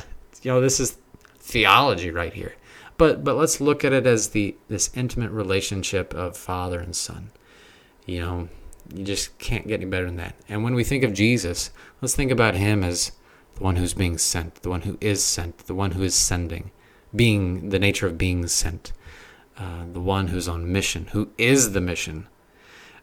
you 0.43 0.51
know, 0.51 0.61
this 0.61 0.81
is 0.81 0.97
theology 1.37 2.11
right 2.11 2.33
here. 2.33 2.55
But 2.97 3.25
but 3.25 3.37
let's 3.37 3.61
look 3.61 3.85
at 3.85 3.93
it 3.93 4.07
as 4.07 4.29
the 4.29 4.57
this 4.69 4.91
intimate 4.95 5.31
relationship 5.31 6.15
of 6.15 6.37
father 6.37 6.79
and 6.81 6.95
son. 6.95 7.31
You 8.07 8.21
know, 8.21 8.49
you 8.95 9.05
just 9.05 9.39
can't 9.39 9.67
get 9.67 9.81
any 9.81 9.89
better 9.89 10.07
than 10.07 10.17
that. 10.17 10.35
And 10.49 10.63
when 10.63 10.75
we 10.75 10.85
think 10.85 11.03
of 11.03 11.13
Jesus, 11.13 11.71
let's 12.01 12.15
think 12.15 12.31
about 12.31 12.55
him 12.55 12.85
as 12.85 13.13
the 13.55 13.63
one 13.63 13.77
who's 13.77 13.95
being 13.95 14.19
sent, 14.19 14.57
the 14.57 14.69
one 14.69 14.83
who 14.83 14.99
is 15.01 15.25
sent, 15.25 15.59
the 15.59 15.75
one 15.75 15.93
who 15.93 16.03
is 16.03 16.15
sending, 16.15 16.71
being 17.15 17.71
the 17.71 17.79
nature 17.79 18.07
of 18.07 18.19
being 18.19 18.47
sent, 18.49 18.93
uh, 19.59 19.85
the 19.93 20.01
one 20.01 20.29
who's 20.29 20.49
on 20.49 20.73
mission, 20.73 21.07
who 21.13 21.31
is 21.39 21.73
the 21.73 21.81
mission. 21.81 22.27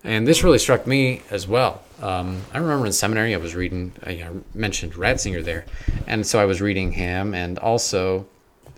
And 0.04 0.28
this 0.28 0.44
really 0.44 0.60
struck 0.60 0.88
me 0.88 1.22
as 1.32 1.48
well. 1.48 1.84
Um, 2.02 2.44
I 2.54 2.60
remember 2.60 2.86
in 2.86 2.94
seminary 2.94 3.34
I 3.34 3.38
was 3.38 3.56
reading, 3.56 3.92
I 4.06 4.28
mentioned 4.54 4.94
Ratzinger 4.94 5.44
there, 5.44 5.66
and 6.06 6.26
so 6.26 6.40
I 6.40 6.46
was 6.46 6.62
reading 6.62 6.92
him, 6.92 7.34
and 7.34 7.58
also 7.58 8.28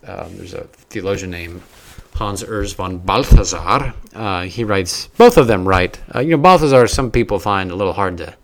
um, 0.08 0.38
there's 0.38 0.54
a 0.54 0.64
theologian 0.90 1.32
named 1.32 1.62
Hans 2.16 2.44
Urs 2.44 2.76
von 2.76 2.98
Balthasar. 2.98 3.94
Uh, 4.14 4.44
he 4.44 4.66
writes, 4.66 5.08
both 5.18 5.38
of 5.38 5.48
them 5.48 5.66
write. 5.66 6.02
Uh, 6.14 6.20
you 6.20 6.32
know, 6.32 6.38
Balthasar, 6.38 6.86
some 6.88 7.12
people 7.12 7.40
find 7.40 7.72
a 7.72 7.76
little 7.76 7.94
hard 7.94 8.18
to, 8.18 8.36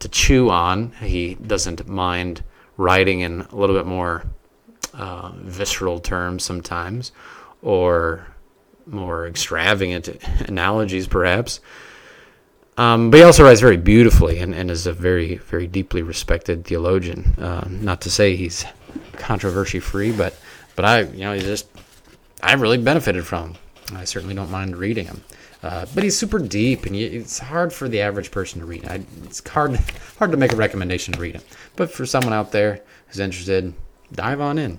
to 0.00 0.08
chew 0.08 0.50
on. 0.50 0.90
He 1.00 1.34
doesn't 1.36 1.86
mind 1.86 2.42
writing 2.76 3.20
in 3.20 3.42
a 3.42 3.54
little 3.54 3.76
bit 3.76 3.86
more 3.86 4.24
uh, 4.94 5.30
visceral 5.36 6.00
terms 6.00 6.44
sometimes, 6.44 7.12
or 7.62 8.26
more 8.86 9.26
extravagant 9.28 10.08
analogies, 10.48 11.06
perhaps. 11.06 11.60
Um, 12.76 13.10
but 13.10 13.18
he 13.18 13.22
also 13.22 13.44
writes 13.44 13.60
very 13.60 13.76
beautifully 13.76 14.40
and, 14.40 14.54
and 14.54 14.70
is 14.70 14.86
a 14.86 14.92
very, 14.92 15.36
very 15.36 15.66
deeply 15.66 16.02
respected 16.02 16.64
theologian. 16.64 17.34
Uh, 17.38 17.66
not 17.68 18.00
to 18.02 18.10
say 18.10 18.34
he's 18.34 18.64
controversy 19.12 19.80
free, 19.80 20.12
but 20.12 20.36
but 20.76 20.84
I, 20.84 21.00
you 21.02 21.20
know, 21.20 21.34
he 21.34 21.40
just 21.40 21.68
I 22.42 22.54
really 22.54 22.78
benefited 22.78 23.26
from. 23.26 23.50
Him. 23.50 23.56
I 23.94 24.04
certainly 24.04 24.34
don't 24.34 24.50
mind 24.50 24.76
reading 24.76 25.06
him. 25.06 25.22
Uh, 25.62 25.86
but 25.94 26.04
he's 26.04 26.18
super 26.18 26.38
deep, 26.38 26.84
and 26.84 26.94
it's 26.94 27.38
hard 27.38 27.72
for 27.72 27.88
the 27.88 28.02
average 28.02 28.30
person 28.30 28.60
to 28.60 28.66
read. 28.66 28.84
I, 28.86 29.00
it's 29.22 29.46
hard 29.48 29.78
hard 30.18 30.30
to 30.32 30.36
make 30.36 30.52
a 30.52 30.56
recommendation 30.56 31.14
to 31.14 31.20
read 31.20 31.36
him. 31.36 31.42
But 31.76 31.90
for 31.90 32.04
someone 32.04 32.34
out 32.34 32.52
there 32.52 32.82
who's 33.06 33.18
interested, 33.18 33.72
dive 34.12 34.40
on 34.40 34.58
in. 34.58 34.78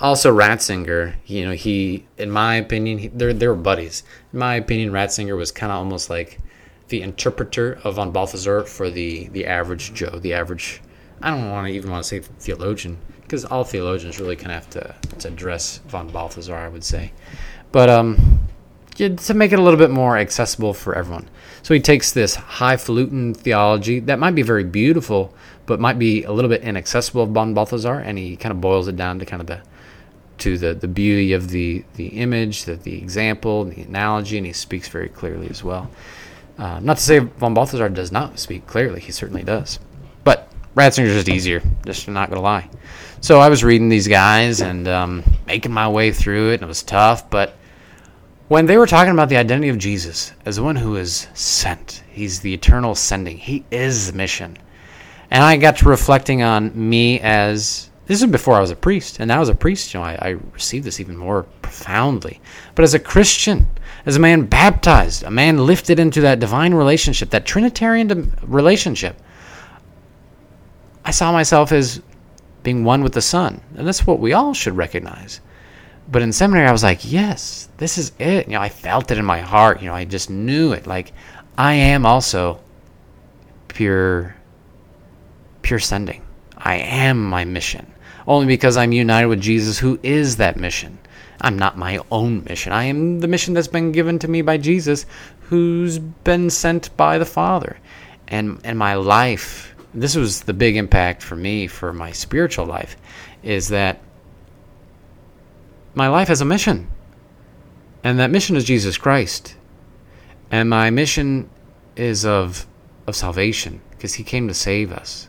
Also, 0.00 0.34
Ratzinger, 0.34 1.14
you 1.26 1.44
know, 1.44 1.52
he, 1.52 2.06
in 2.18 2.30
my 2.30 2.56
opinion, 2.56 2.98
he, 2.98 3.08
they're 3.08 3.32
they 3.32 3.48
were 3.48 3.54
buddies. 3.54 4.02
In 4.32 4.38
my 4.38 4.56
opinion, 4.56 4.92
Ratzinger 4.92 5.36
was 5.36 5.52
kind 5.52 5.72
of 5.72 5.78
almost 5.78 6.10
like 6.10 6.38
the 6.88 7.02
interpreter 7.02 7.78
of 7.84 7.94
von 7.94 8.10
Balthasar 8.10 8.64
for 8.64 8.90
the 8.90 9.28
the 9.28 9.46
average 9.46 9.94
Joe, 9.94 10.18
the 10.18 10.34
average. 10.34 10.82
I 11.22 11.30
don't 11.30 11.50
want 11.50 11.66
to 11.66 11.72
even 11.72 11.90
want 11.90 12.04
to 12.04 12.08
say 12.08 12.20
theologian 12.20 12.98
because 13.22 13.44
all 13.44 13.64
theologians 13.64 14.18
really 14.18 14.36
kind 14.36 14.50
of 14.50 14.64
have 14.64 14.70
to, 14.70 14.94
to 15.18 15.28
address 15.28 15.78
von 15.86 16.08
Balthasar, 16.08 16.56
I 16.56 16.68
would 16.68 16.84
say. 16.84 17.12
But 17.72 17.88
um, 17.88 18.40
to 18.96 19.34
make 19.34 19.52
it 19.52 19.58
a 19.58 19.62
little 19.62 19.78
bit 19.78 19.90
more 19.90 20.18
accessible 20.18 20.74
for 20.74 20.94
everyone. 20.94 21.28
So 21.62 21.72
he 21.72 21.80
takes 21.80 22.12
this 22.12 22.34
highfalutin 22.34 23.34
theology 23.34 24.00
that 24.00 24.18
might 24.18 24.34
be 24.34 24.42
very 24.42 24.64
beautiful, 24.64 25.34
but 25.66 25.80
might 25.80 25.98
be 25.98 26.24
a 26.24 26.32
little 26.32 26.48
bit 26.48 26.62
inaccessible 26.62 27.22
of 27.22 27.30
von 27.30 27.54
Balthasar, 27.54 27.98
and 28.00 28.18
he 28.18 28.36
kind 28.36 28.52
of 28.52 28.60
boils 28.60 28.88
it 28.88 28.96
down 28.96 29.18
to 29.18 29.26
kind 29.26 29.40
of 29.40 29.46
the 29.46 29.62
to 30.40 30.58
the, 30.58 30.74
the 30.74 30.88
beauty 30.88 31.32
of 31.32 31.48
the, 31.48 31.84
the 31.94 32.08
image, 32.08 32.64
the, 32.64 32.76
the 32.76 32.96
example, 32.96 33.64
the 33.64 33.82
analogy, 33.82 34.36
and 34.36 34.46
he 34.46 34.52
speaks 34.52 34.88
very 34.88 35.08
clearly 35.08 35.48
as 35.48 35.62
well. 35.62 35.90
Uh, 36.58 36.78
not 36.80 36.98
to 36.98 37.02
say 37.02 37.18
von 37.18 37.54
Balthasar 37.54 37.88
does 37.88 38.12
not 38.12 38.38
speak 38.38 38.66
clearly, 38.66 39.00
he 39.00 39.12
certainly 39.12 39.42
does. 39.42 39.78
But 40.24 40.50
Ratzinger's 40.74 41.14
just 41.14 41.28
easier, 41.28 41.62
just 41.84 42.08
not 42.08 42.28
going 42.28 42.36
to 42.36 42.42
lie. 42.42 42.68
So 43.20 43.40
I 43.40 43.48
was 43.48 43.62
reading 43.62 43.88
these 43.88 44.08
guys 44.08 44.60
and 44.60 44.88
um, 44.88 45.24
making 45.46 45.72
my 45.72 45.88
way 45.88 46.12
through 46.12 46.50
it, 46.50 46.54
and 46.54 46.62
it 46.62 46.68
was 46.68 46.82
tough. 46.82 47.28
But 47.28 47.56
when 48.48 48.66
they 48.66 48.78
were 48.78 48.86
talking 48.86 49.12
about 49.12 49.28
the 49.28 49.36
identity 49.36 49.68
of 49.68 49.78
Jesus 49.78 50.32
as 50.44 50.56
the 50.56 50.62
one 50.62 50.76
who 50.76 50.96
is 50.96 51.28
sent, 51.34 52.02
he's 52.10 52.40
the 52.40 52.54
eternal 52.54 52.94
sending, 52.94 53.36
he 53.36 53.64
is 53.70 54.10
the 54.10 54.16
mission. 54.16 54.56
And 55.30 55.44
I 55.44 55.56
got 55.56 55.76
to 55.78 55.88
reflecting 55.88 56.42
on 56.42 56.72
me 56.74 57.20
as 57.20 57.89
this 58.10 58.22
is 58.22 58.28
before 58.28 58.56
I 58.56 58.60
was 58.60 58.72
a 58.72 58.76
priest, 58.76 59.20
and 59.20 59.28
now 59.28 59.40
as 59.40 59.48
a 59.48 59.54
priest, 59.54 59.94
you 59.94 60.00
know, 60.00 60.04
I, 60.04 60.18
I 60.20 60.28
received 60.52 60.84
this 60.84 60.98
even 60.98 61.16
more 61.16 61.44
profoundly. 61.62 62.40
But 62.74 62.82
as 62.82 62.92
a 62.92 62.98
Christian, 62.98 63.68
as 64.04 64.16
a 64.16 64.18
man 64.18 64.46
baptized, 64.46 65.22
a 65.22 65.30
man 65.30 65.64
lifted 65.64 66.00
into 66.00 66.20
that 66.22 66.40
divine 66.40 66.74
relationship, 66.74 67.30
that 67.30 67.46
Trinitarian 67.46 68.36
relationship, 68.42 69.14
I 71.04 71.12
saw 71.12 71.30
myself 71.30 71.70
as 71.70 72.02
being 72.64 72.82
one 72.82 73.04
with 73.04 73.12
the 73.12 73.22
Son. 73.22 73.60
And 73.76 73.86
that's 73.86 74.04
what 74.04 74.18
we 74.18 74.32
all 74.32 74.54
should 74.54 74.76
recognize. 74.76 75.40
But 76.10 76.22
in 76.22 76.32
seminary, 76.32 76.66
I 76.66 76.72
was 76.72 76.82
like, 76.82 77.08
yes, 77.08 77.68
this 77.76 77.96
is 77.96 78.10
it. 78.18 78.48
You 78.48 78.54
know, 78.54 78.60
I 78.60 78.70
felt 78.70 79.12
it 79.12 79.18
in 79.18 79.24
my 79.24 79.38
heart. 79.38 79.80
You 79.82 79.86
know, 79.86 79.94
I 79.94 80.04
just 80.04 80.30
knew 80.30 80.72
it. 80.72 80.84
Like, 80.84 81.12
I 81.56 81.74
am 81.74 82.04
also 82.04 82.58
pure, 83.68 84.34
pure 85.62 85.78
sending. 85.78 86.22
I 86.58 86.74
am 86.74 87.24
my 87.24 87.44
mission. 87.44 87.86
Only 88.30 88.46
because 88.46 88.78
I'm 88.78 88.92
united 88.92 89.26
with 89.26 89.40
Jesus, 89.40 89.78
who 89.78 90.00
is 90.02 90.38
that 90.38 90.56
mission. 90.56 90.98
I'm 91.42 91.58
not 91.58 91.76
my 91.76 92.00
own 92.10 92.44
mission. 92.44 92.72
I 92.72 92.84
am 92.84 93.20
the 93.20 93.28
mission 93.28 93.52
that's 93.52 93.68
been 93.68 93.92
given 93.92 94.18
to 94.20 94.28
me 94.28 94.40
by 94.40 94.56
Jesus, 94.56 95.04
who's 95.48 95.98
been 95.98 96.48
sent 96.48 96.96
by 96.96 97.18
the 97.18 97.26
Father. 97.26 97.78
And, 98.28 98.60
and 98.64 98.78
my 98.78 98.94
life 98.94 99.70
this 99.92 100.14
was 100.14 100.42
the 100.42 100.52
big 100.52 100.76
impact 100.76 101.22
for 101.22 101.36
me 101.36 101.66
for 101.66 101.92
my 101.92 102.12
spiritual 102.12 102.66
life 102.66 102.96
is 103.42 103.68
that 103.68 104.00
my 105.94 106.08
life 106.08 106.28
has 106.28 106.40
a 106.40 106.44
mission. 106.44 106.88
And 108.04 108.18
that 108.18 108.30
mission 108.30 108.56
is 108.56 108.64
Jesus 108.64 108.96
Christ. 108.96 109.56
And 110.50 110.70
my 110.70 110.90
mission 110.90 111.50
is 111.96 112.24
of 112.24 112.66
of 113.06 113.16
salvation 113.16 113.80
because 113.90 114.14
he 114.14 114.24
came 114.24 114.46
to 114.46 114.54
save 114.54 114.92
us. 114.92 115.28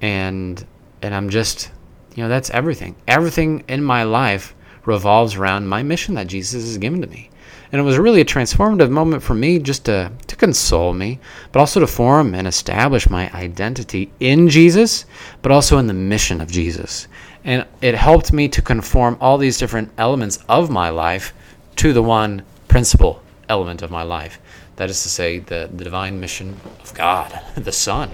And 0.00 0.64
and 1.04 1.14
I'm 1.14 1.28
just 1.28 1.70
you 2.14 2.22
know, 2.22 2.28
that's 2.28 2.50
everything. 2.50 2.94
Everything 3.08 3.64
in 3.68 3.82
my 3.82 4.04
life 4.04 4.54
revolves 4.84 5.34
around 5.34 5.66
my 5.66 5.82
mission 5.82 6.14
that 6.14 6.28
Jesus 6.28 6.64
has 6.64 6.78
given 6.78 7.00
to 7.00 7.08
me. 7.08 7.30
And 7.72 7.80
it 7.80 7.84
was 7.84 7.98
really 7.98 8.20
a 8.20 8.24
transformative 8.24 8.90
moment 8.90 9.22
for 9.22 9.34
me 9.34 9.58
just 9.58 9.86
to, 9.86 10.12
to 10.28 10.36
console 10.36 10.92
me, 10.92 11.18
but 11.50 11.58
also 11.58 11.80
to 11.80 11.88
form 11.88 12.34
and 12.34 12.46
establish 12.46 13.10
my 13.10 13.32
identity 13.32 14.12
in 14.20 14.48
Jesus, 14.48 15.06
but 15.42 15.50
also 15.50 15.78
in 15.78 15.88
the 15.88 15.94
mission 15.94 16.40
of 16.40 16.50
Jesus. 16.50 17.08
And 17.42 17.66
it 17.80 17.96
helped 17.96 18.32
me 18.32 18.48
to 18.48 18.62
conform 18.62 19.18
all 19.20 19.38
these 19.38 19.58
different 19.58 19.90
elements 19.98 20.38
of 20.48 20.70
my 20.70 20.90
life 20.90 21.34
to 21.76 21.92
the 21.92 22.02
one 22.02 22.42
principal 22.68 23.22
element 23.48 23.82
of 23.82 23.90
my 23.90 24.02
life. 24.02 24.38
That 24.76 24.88
is 24.88 25.02
to 25.02 25.08
say, 25.08 25.40
the, 25.40 25.68
the 25.74 25.84
divine 25.84 26.20
mission 26.20 26.60
of 26.80 26.94
God, 26.94 27.40
the 27.56 27.72
Son. 27.72 28.10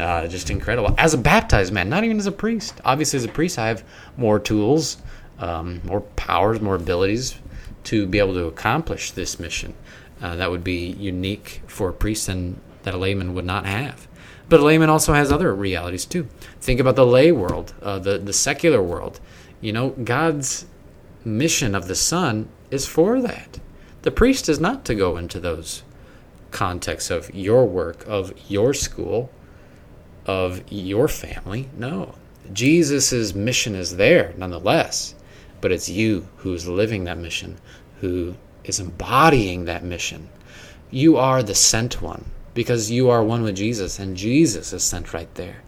Uh, 0.00 0.26
just 0.26 0.50
incredible. 0.50 0.94
As 0.96 1.12
a 1.12 1.18
baptized 1.18 1.72
man, 1.74 1.90
not 1.90 2.04
even 2.04 2.18
as 2.18 2.26
a 2.26 2.32
priest. 2.32 2.80
Obviously, 2.86 3.18
as 3.18 3.24
a 3.24 3.28
priest, 3.28 3.58
I 3.58 3.68
have 3.68 3.84
more 4.16 4.38
tools, 4.38 4.96
um, 5.38 5.82
more 5.84 6.00
powers, 6.00 6.60
more 6.60 6.74
abilities 6.74 7.38
to 7.84 8.06
be 8.06 8.18
able 8.18 8.32
to 8.34 8.46
accomplish 8.46 9.10
this 9.10 9.38
mission. 9.38 9.74
Uh, 10.22 10.36
that 10.36 10.50
would 10.50 10.64
be 10.64 10.86
unique 10.86 11.62
for 11.66 11.90
a 11.90 11.92
priest 11.92 12.28
and 12.28 12.58
that 12.82 12.94
a 12.94 12.96
layman 12.96 13.34
would 13.34 13.44
not 13.44 13.66
have. 13.66 14.08
But 14.48 14.60
a 14.60 14.64
layman 14.64 14.88
also 14.88 15.12
has 15.12 15.30
other 15.30 15.54
realities 15.54 16.06
too. 16.06 16.28
Think 16.60 16.80
about 16.80 16.96
the 16.96 17.06
lay 17.06 17.30
world, 17.30 17.74
uh, 17.82 17.98
the 17.98 18.18
the 18.18 18.32
secular 18.32 18.82
world. 18.82 19.20
You 19.60 19.72
know, 19.72 19.90
God's 19.90 20.66
mission 21.24 21.74
of 21.74 21.88
the 21.88 21.94
Son 21.94 22.48
is 22.70 22.86
for 22.86 23.20
that. 23.20 23.60
The 24.02 24.10
priest 24.10 24.48
is 24.48 24.58
not 24.58 24.84
to 24.86 24.94
go 24.94 25.18
into 25.18 25.38
those 25.38 25.82
contexts 26.50 27.10
of 27.10 27.32
your 27.34 27.66
work, 27.66 28.04
of 28.06 28.32
your 28.48 28.72
school, 28.74 29.30
of 30.26 30.62
your 30.70 31.08
family. 31.08 31.68
No. 31.76 32.14
Jesus' 32.52 33.34
mission 33.34 33.74
is 33.74 33.96
there 33.96 34.34
nonetheless, 34.36 35.14
but 35.60 35.72
it's 35.72 35.88
you 35.88 36.28
who's 36.38 36.66
living 36.66 37.04
that 37.04 37.18
mission, 37.18 37.58
who 38.00 38.34
is 38.64 38.80
embodying 38.80 39.64
that 39.64 39.84
mission. 39.84 40.28
You 40.90 41.16
are 41.16 41.42
the 41.42 41.54
sent 41.54 42.02
one 42.02 42.24
because 42.54 42.90
you 42.90 43.08
are 43.08 43.22
one 43.22 43.42
with 43.42 43.56
Jesus, 43.56 43.98
and 43.98 44.16
Jesus 44.16 44.72
is 44.72 44.82
sent 44.82 45.14
right 45.14 45.32
there. 45.34 45.62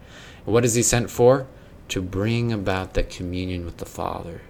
What 0.45 0.65
is 0.65 0.75
he 0.75 0.83
sent 0.83 1.11
for? 1.11 1.47
To 1.89 2.03
bring 2.03 2.53
about 2.53 2.95
that 2.95 3.11
communion 3.11 3.65
with 3.65 3.77
the 3.77 3.87
Father. 3.87 4.41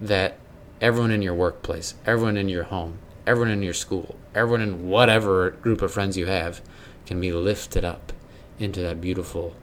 That 0.00 0.38
everyone 0.80 1.12
in 1.12 1.22
your 1.22 1.34
workplace, 1.34 1.94
everyone 2.04 2.36
in 2.36 2.48
your 2.48 2.64
home, 2.64 2.98
everyone 3.26 3.52
in 3.52 3.62
your 3.62 3.74
school, 3.74 4.16
everyone 4.34 4.62
in 4.62 4.88
whatever 4.88 5.50
group 5.50 5.82
of 5.82 5.92
friends 5.92 6.16
you 6.16 6.26
have 6.26 6.60
can 7.06 7.20
be 7.20 7.32
lifted 7.32 7.84
up 7.84 8.12
into 8.58 8.80
that 8.80 9.00
beautiful 9.00 9.54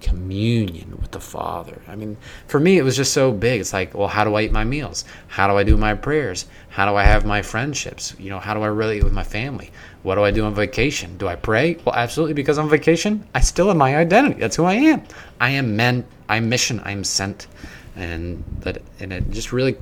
communion 0.00 0.96
with 1.00 1.10
the 1.10 1.20
Father. 1.20 1.80
I 1.88 1.96
mean, 1.96 2.16
for 2.46 2.60
me, 2.60 2.76
it 2.78 2.82
was 2.82 2.96
just 2.96 3.12
so 3.12 3.32
big. 3.32 3.60
It's 3.60 3.72
like, 3.72 3.94
well, 3.94 4.08
how 4.08 4.24
do 4.24 4.34
I 4.34 4.42
eat 4.42 4.52
my 4.52 4.64
meals? 4.64 5.04
How 5.28 5.48
do 5.48 5.56
I 5.56 5.64
do 5.64 5.76
my 5.76 5.94
prayers? 5.94 6.46
How 6.68 6.88
do 6.88 6.96
I 6.96 7.04
have 7.04 7.24
my 7.24 7.42
friendships? 7.42 8.14
You 8.18 8.30
know, 8.30 8.38
how 8.38 8.54
do 8.54 8.62
I 8.62 8.66
relate 8.66 9.02
with 9.02 9.12
my 9.12 9.22
family? 9.22 9.70
What 10.02 10.16
do 10.16 10.22
I 10.22 10.30
do 10.30 10.44
on 10.44 10.54
vacation? 10.54 11.16
Do 11.16 11.28
I 11.28 11.36
pray? 11.36 11.78
Well, 11.84 11.94
absolutely, 11.94 12.34
because 12.34 12.58
on 12.58 12.68
vacation, 12.68 13.26
I 13.34 13.40
still 13.40 13.68
have 13.68 13.76
my 13.76 13.96
identity. 13.96 14.40
That's 14.40 14.56
who 14.56 14.64
I 14.64 14.74
am. 14.74 15.02
I 15.40 15.50
am 15.50 15.76
meant. 15.76 16.06
I'm 16.28 16.48
mission. 16.48 16.80
I'm 16.84 17.02
sent, 17.02 17.46
and 17.94 18.44
that, 18.60 18.82
and 19.00 19.12
it 19.12 19.30
just 19.30 19.52
really 19.52 19.76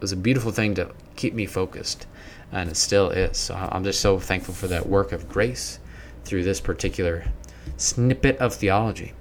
was 0.00 0.12
a 0.12 0.16
beautiful 0.16 0.52
thing 0.52 0.74
to 0.74 0.90
keep 1.16 1.32
me 1.34 1.46
focused, 1.46 2.06
and 2.52 2.68
it 2.70 2.76
still 2.76 3.10
is. 3.10 3.38
So 3.38 3.54
I'm 3.54 3.84
just 3.84 4.00
so 4.00 4.18
thankful 4.18 4.54
for 4.54 4.66
that 4.66 4.86
work 4.86 5.12
of 5.12 5.28
grace 5.28 5.78
through 6.24 6.44
this 6.44 6.60
particular 6.60 7.24
snippet 7.76 8.36
of 8.38 8.54
theology. 8.54 9.12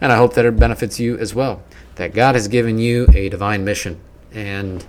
And 0.00 0.12
I 0.12 0.16
hope 0.16 0.34
that 0.34 0.44
it 0.44 0.58
benefits 0.58 0.98
you 0.98 1.16
as 1.18 1.34
well. 1.34 1.62
That 1.96 2.14
God 2.14 2.34
has 2.34 2.48
given 2.48 2.78
you 2.78 3.06
a 3.14 3.28
divine 3.28 3.64
mission, 3.64 4.00
and 4.32 4.84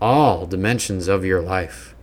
all 0.00 0.46
dimensions 0.46 1.08
of 1.08 1.24
your 1.24 1.40
life 1.40 1.94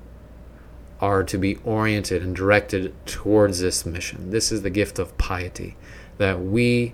are 1.00 1.24
to 1.24 1.38
be 1.38 1.56
oriented 1.64 2.22
and 2.22 2.36
directed 2.36 2.94
towards 3.06 3.60
this 3.60 3.86
mission. 3.86 4.30
This 4.30 4.52
is 4.52 4.62
the 4.62 4.70
gift 4.70 5.00
of 5.00 5.18
piety, 5.18 5.76
that 6.18 6.42
we 6.42 6.94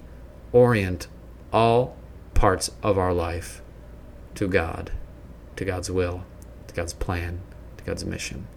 orient 0.52 1.08
all 1.52 1.96
parts 2.34 2.72
of 2.82 2.98
our 2.98 3.14
life 3.14 3.62
to 4.36 4.48
God, 4.48 4.92
to 5.56 5.66
God's 5.66 5.92
will, 5.92 6.24
to 6.68 6.74
God's 6.74 6.94
plan, 6.94 7.42
to 7.78 7.84
God's 7.84 8.06
mission 8.06 8.48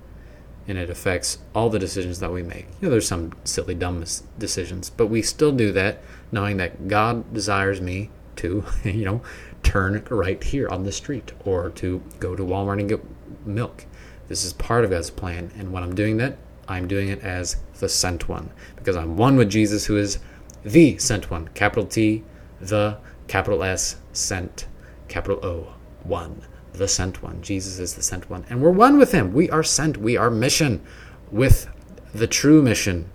and 0.70 0.78
it 0.78 0.88
affects 0.88 1.38
all 1.52 1.68
the 1.68 1.80
decisions 1.80 2.20
that 2.20 2.30
we 2.30 2.44
make. 2.44 2.66
You 2.80 2.86
know, 2.86 2.90
there's 2.90 3.08
some 3.08 3.32
silly, 3.42 3.74
dumb 3.74 4.04
decisions, 4.38 4.88
but 4.88 5.08
we 5.08 5.20
still 5.20 5.50
do 5.50 5.72
that 5.72 6.00
knowing 6.30 6.58
that 6.58 6.86
God 6.86 7.34
desires 7.34 7.80
me 7.80 8.08
to, 8.36 8.64
you 8.84 9.04
know, 9.04 9.20
turn 9.64 10.06
right 10.08 10.42
here 10.42 10.68
on 10.68 10.84
the 10.84 10.92
street 10.92 11.32
or 11.44 11.70
to 11.70 12.00
go 12.20 12.36
to 12.36 12.44
Walmart 12.44 12.78
and 12.78 12.88
get 12.88 13.04
milk. 13.44 13.84
This 14.28 14.44
is 14.44 14.52
part 14.52 14.84
of 14.84 14.90
God's 14.90 15.10
plan, 15.10 15.50
and 15.58 15.72
when 15.72 15.82
I'm 15.82 15.94
doing 15.96 16.18
that, 16.18 16.38
I'm 16.68 16.86
doing 16.86 17.08
it 17.08 17.20
as 17.20 17.56
the 17.80 17.88
sent 17.88 18.28
one 18.28 18.50
because 18.76 18.94
I'm 18.94 19.16
one 19.16 19.36
with 19.36 19.50
Jesus, 19.50 19.86
who 19.86 19.96
is 19.96 20.20
the 20.64 20.98
sent 20.98 21.32
one. 21.32 21.48
Capital 21.48 21.84
T, 21.84 22.22
the 22.60 22.98
capital 23.26 23.64
S, 23.64 23.96
sent, 24.12 24.68
capital 25.08 25.44
O, 25.44 25.74
one 26.04 26.42
the 26.72 26.88
sent 26.88 27.22
one. 27.22 27.42
Jesus 27.42 27.78
is 27.78 27.94
the 27.94 28.02
sent 28.02 28.30
one. 28.30 28.44
And 28.48 28.62
we're 28.62 28.70
one 28.70 28.98
with 28.98 29.12
him. 29.12 29.32
We 29.32 29.50
are 29.50 29.62
sent. 29.62 29.96
We 29.96 30.16
are 30.16 30.30
mission 30.30 30.84
with 31.30 31.68
the 32.14 32.26
true 32.26 32.62
mission, 32.62 33.10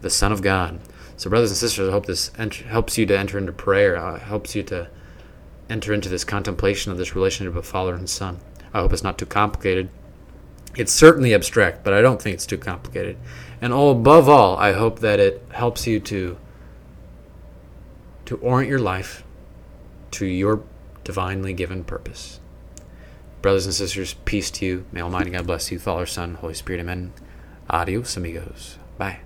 the 0.00 0.10
Son 0.10 0.32
of 0.32 0.42
God. 0.42 0.80
So, 1.16 1.28
brothers 1.28 1.50
and 1.50 1.58
sisters, 1.58 1.88
I 1.88 1.92
hope 1.92 2.06
this 2.06 2.30
ent- 2.38 2.54
helps 2.54 2.96
you 2.96 3.06
to 3.06 3.18
enter 3.18 3.38
into 3.38 3.52
prayer, 3.52 3.96
uh, 3.96 4.18
helps 4.18 4.54
you 4.54 4.62
to 4.64 4.88
enter 5.68 5.92
into 5.92 6.08
this 6.08 6.24
contemplation 6.24 6.92
of 6.92 6.98
this 6.98 7.14
relationship 7.14 7.56
of 7.56 7.66
Father 7.66 7.94
and 7.94 8.08
Son. 8.08 8.40
I 8.72 8.80
hope 8.80 8.92
it's 8.92 9.02
not 9.02 9.18
too 9.18 9.26
complicated. 9.26 9.88
It's 10.76 10.92
certainly 10.92 11.34
abstract, 11.34 11.82
but 11.82 11.92
I 11.92 12.02
don't 12.02 12.22
think 12.22 12.34
it's 12.34 12.46
too 12.46 12.58
complicated. 12.58 13.16
And 13.60 13.72
all 13.72 13.90
above 13.90 14.28
all, 14.28 14.56
I 14.56 14.72
hope 14.72 15.00
that 15.00 15.18
it 15.18 15.42
helps 15.50 15.86
you 15.86 16.00
to 16.00 16.38
to 18.26 18.36
orient 18.36 18.68
your 18.68 18.78
life 18.78 19.24
to 20.10 20.26
your 20.26 20.62
divinely 21.02 21.54
given 21.54 21.82
purpose. 21.82 22.40
Brothers 23.40 23.66
and 23.66 23.74
sisters, 23.74 24.14
peace 24.24 24.50
to 24.52 24.66
you. 24.66 24.84
May 24.92 25.00
Almighty 25.00 25.30
God 25.30 25.46
bless 25.46 25.70
you, 25.70 25.78
Father, 25.78 26.06
Son, 26.06 26.34
Holy 26.34 26.54
Spirit. 26.54 26.80
Amen. 26.80 27.12
Adios, 27.70 28.16
amigos. 28.16 28.78
Bye. 28.96 29.20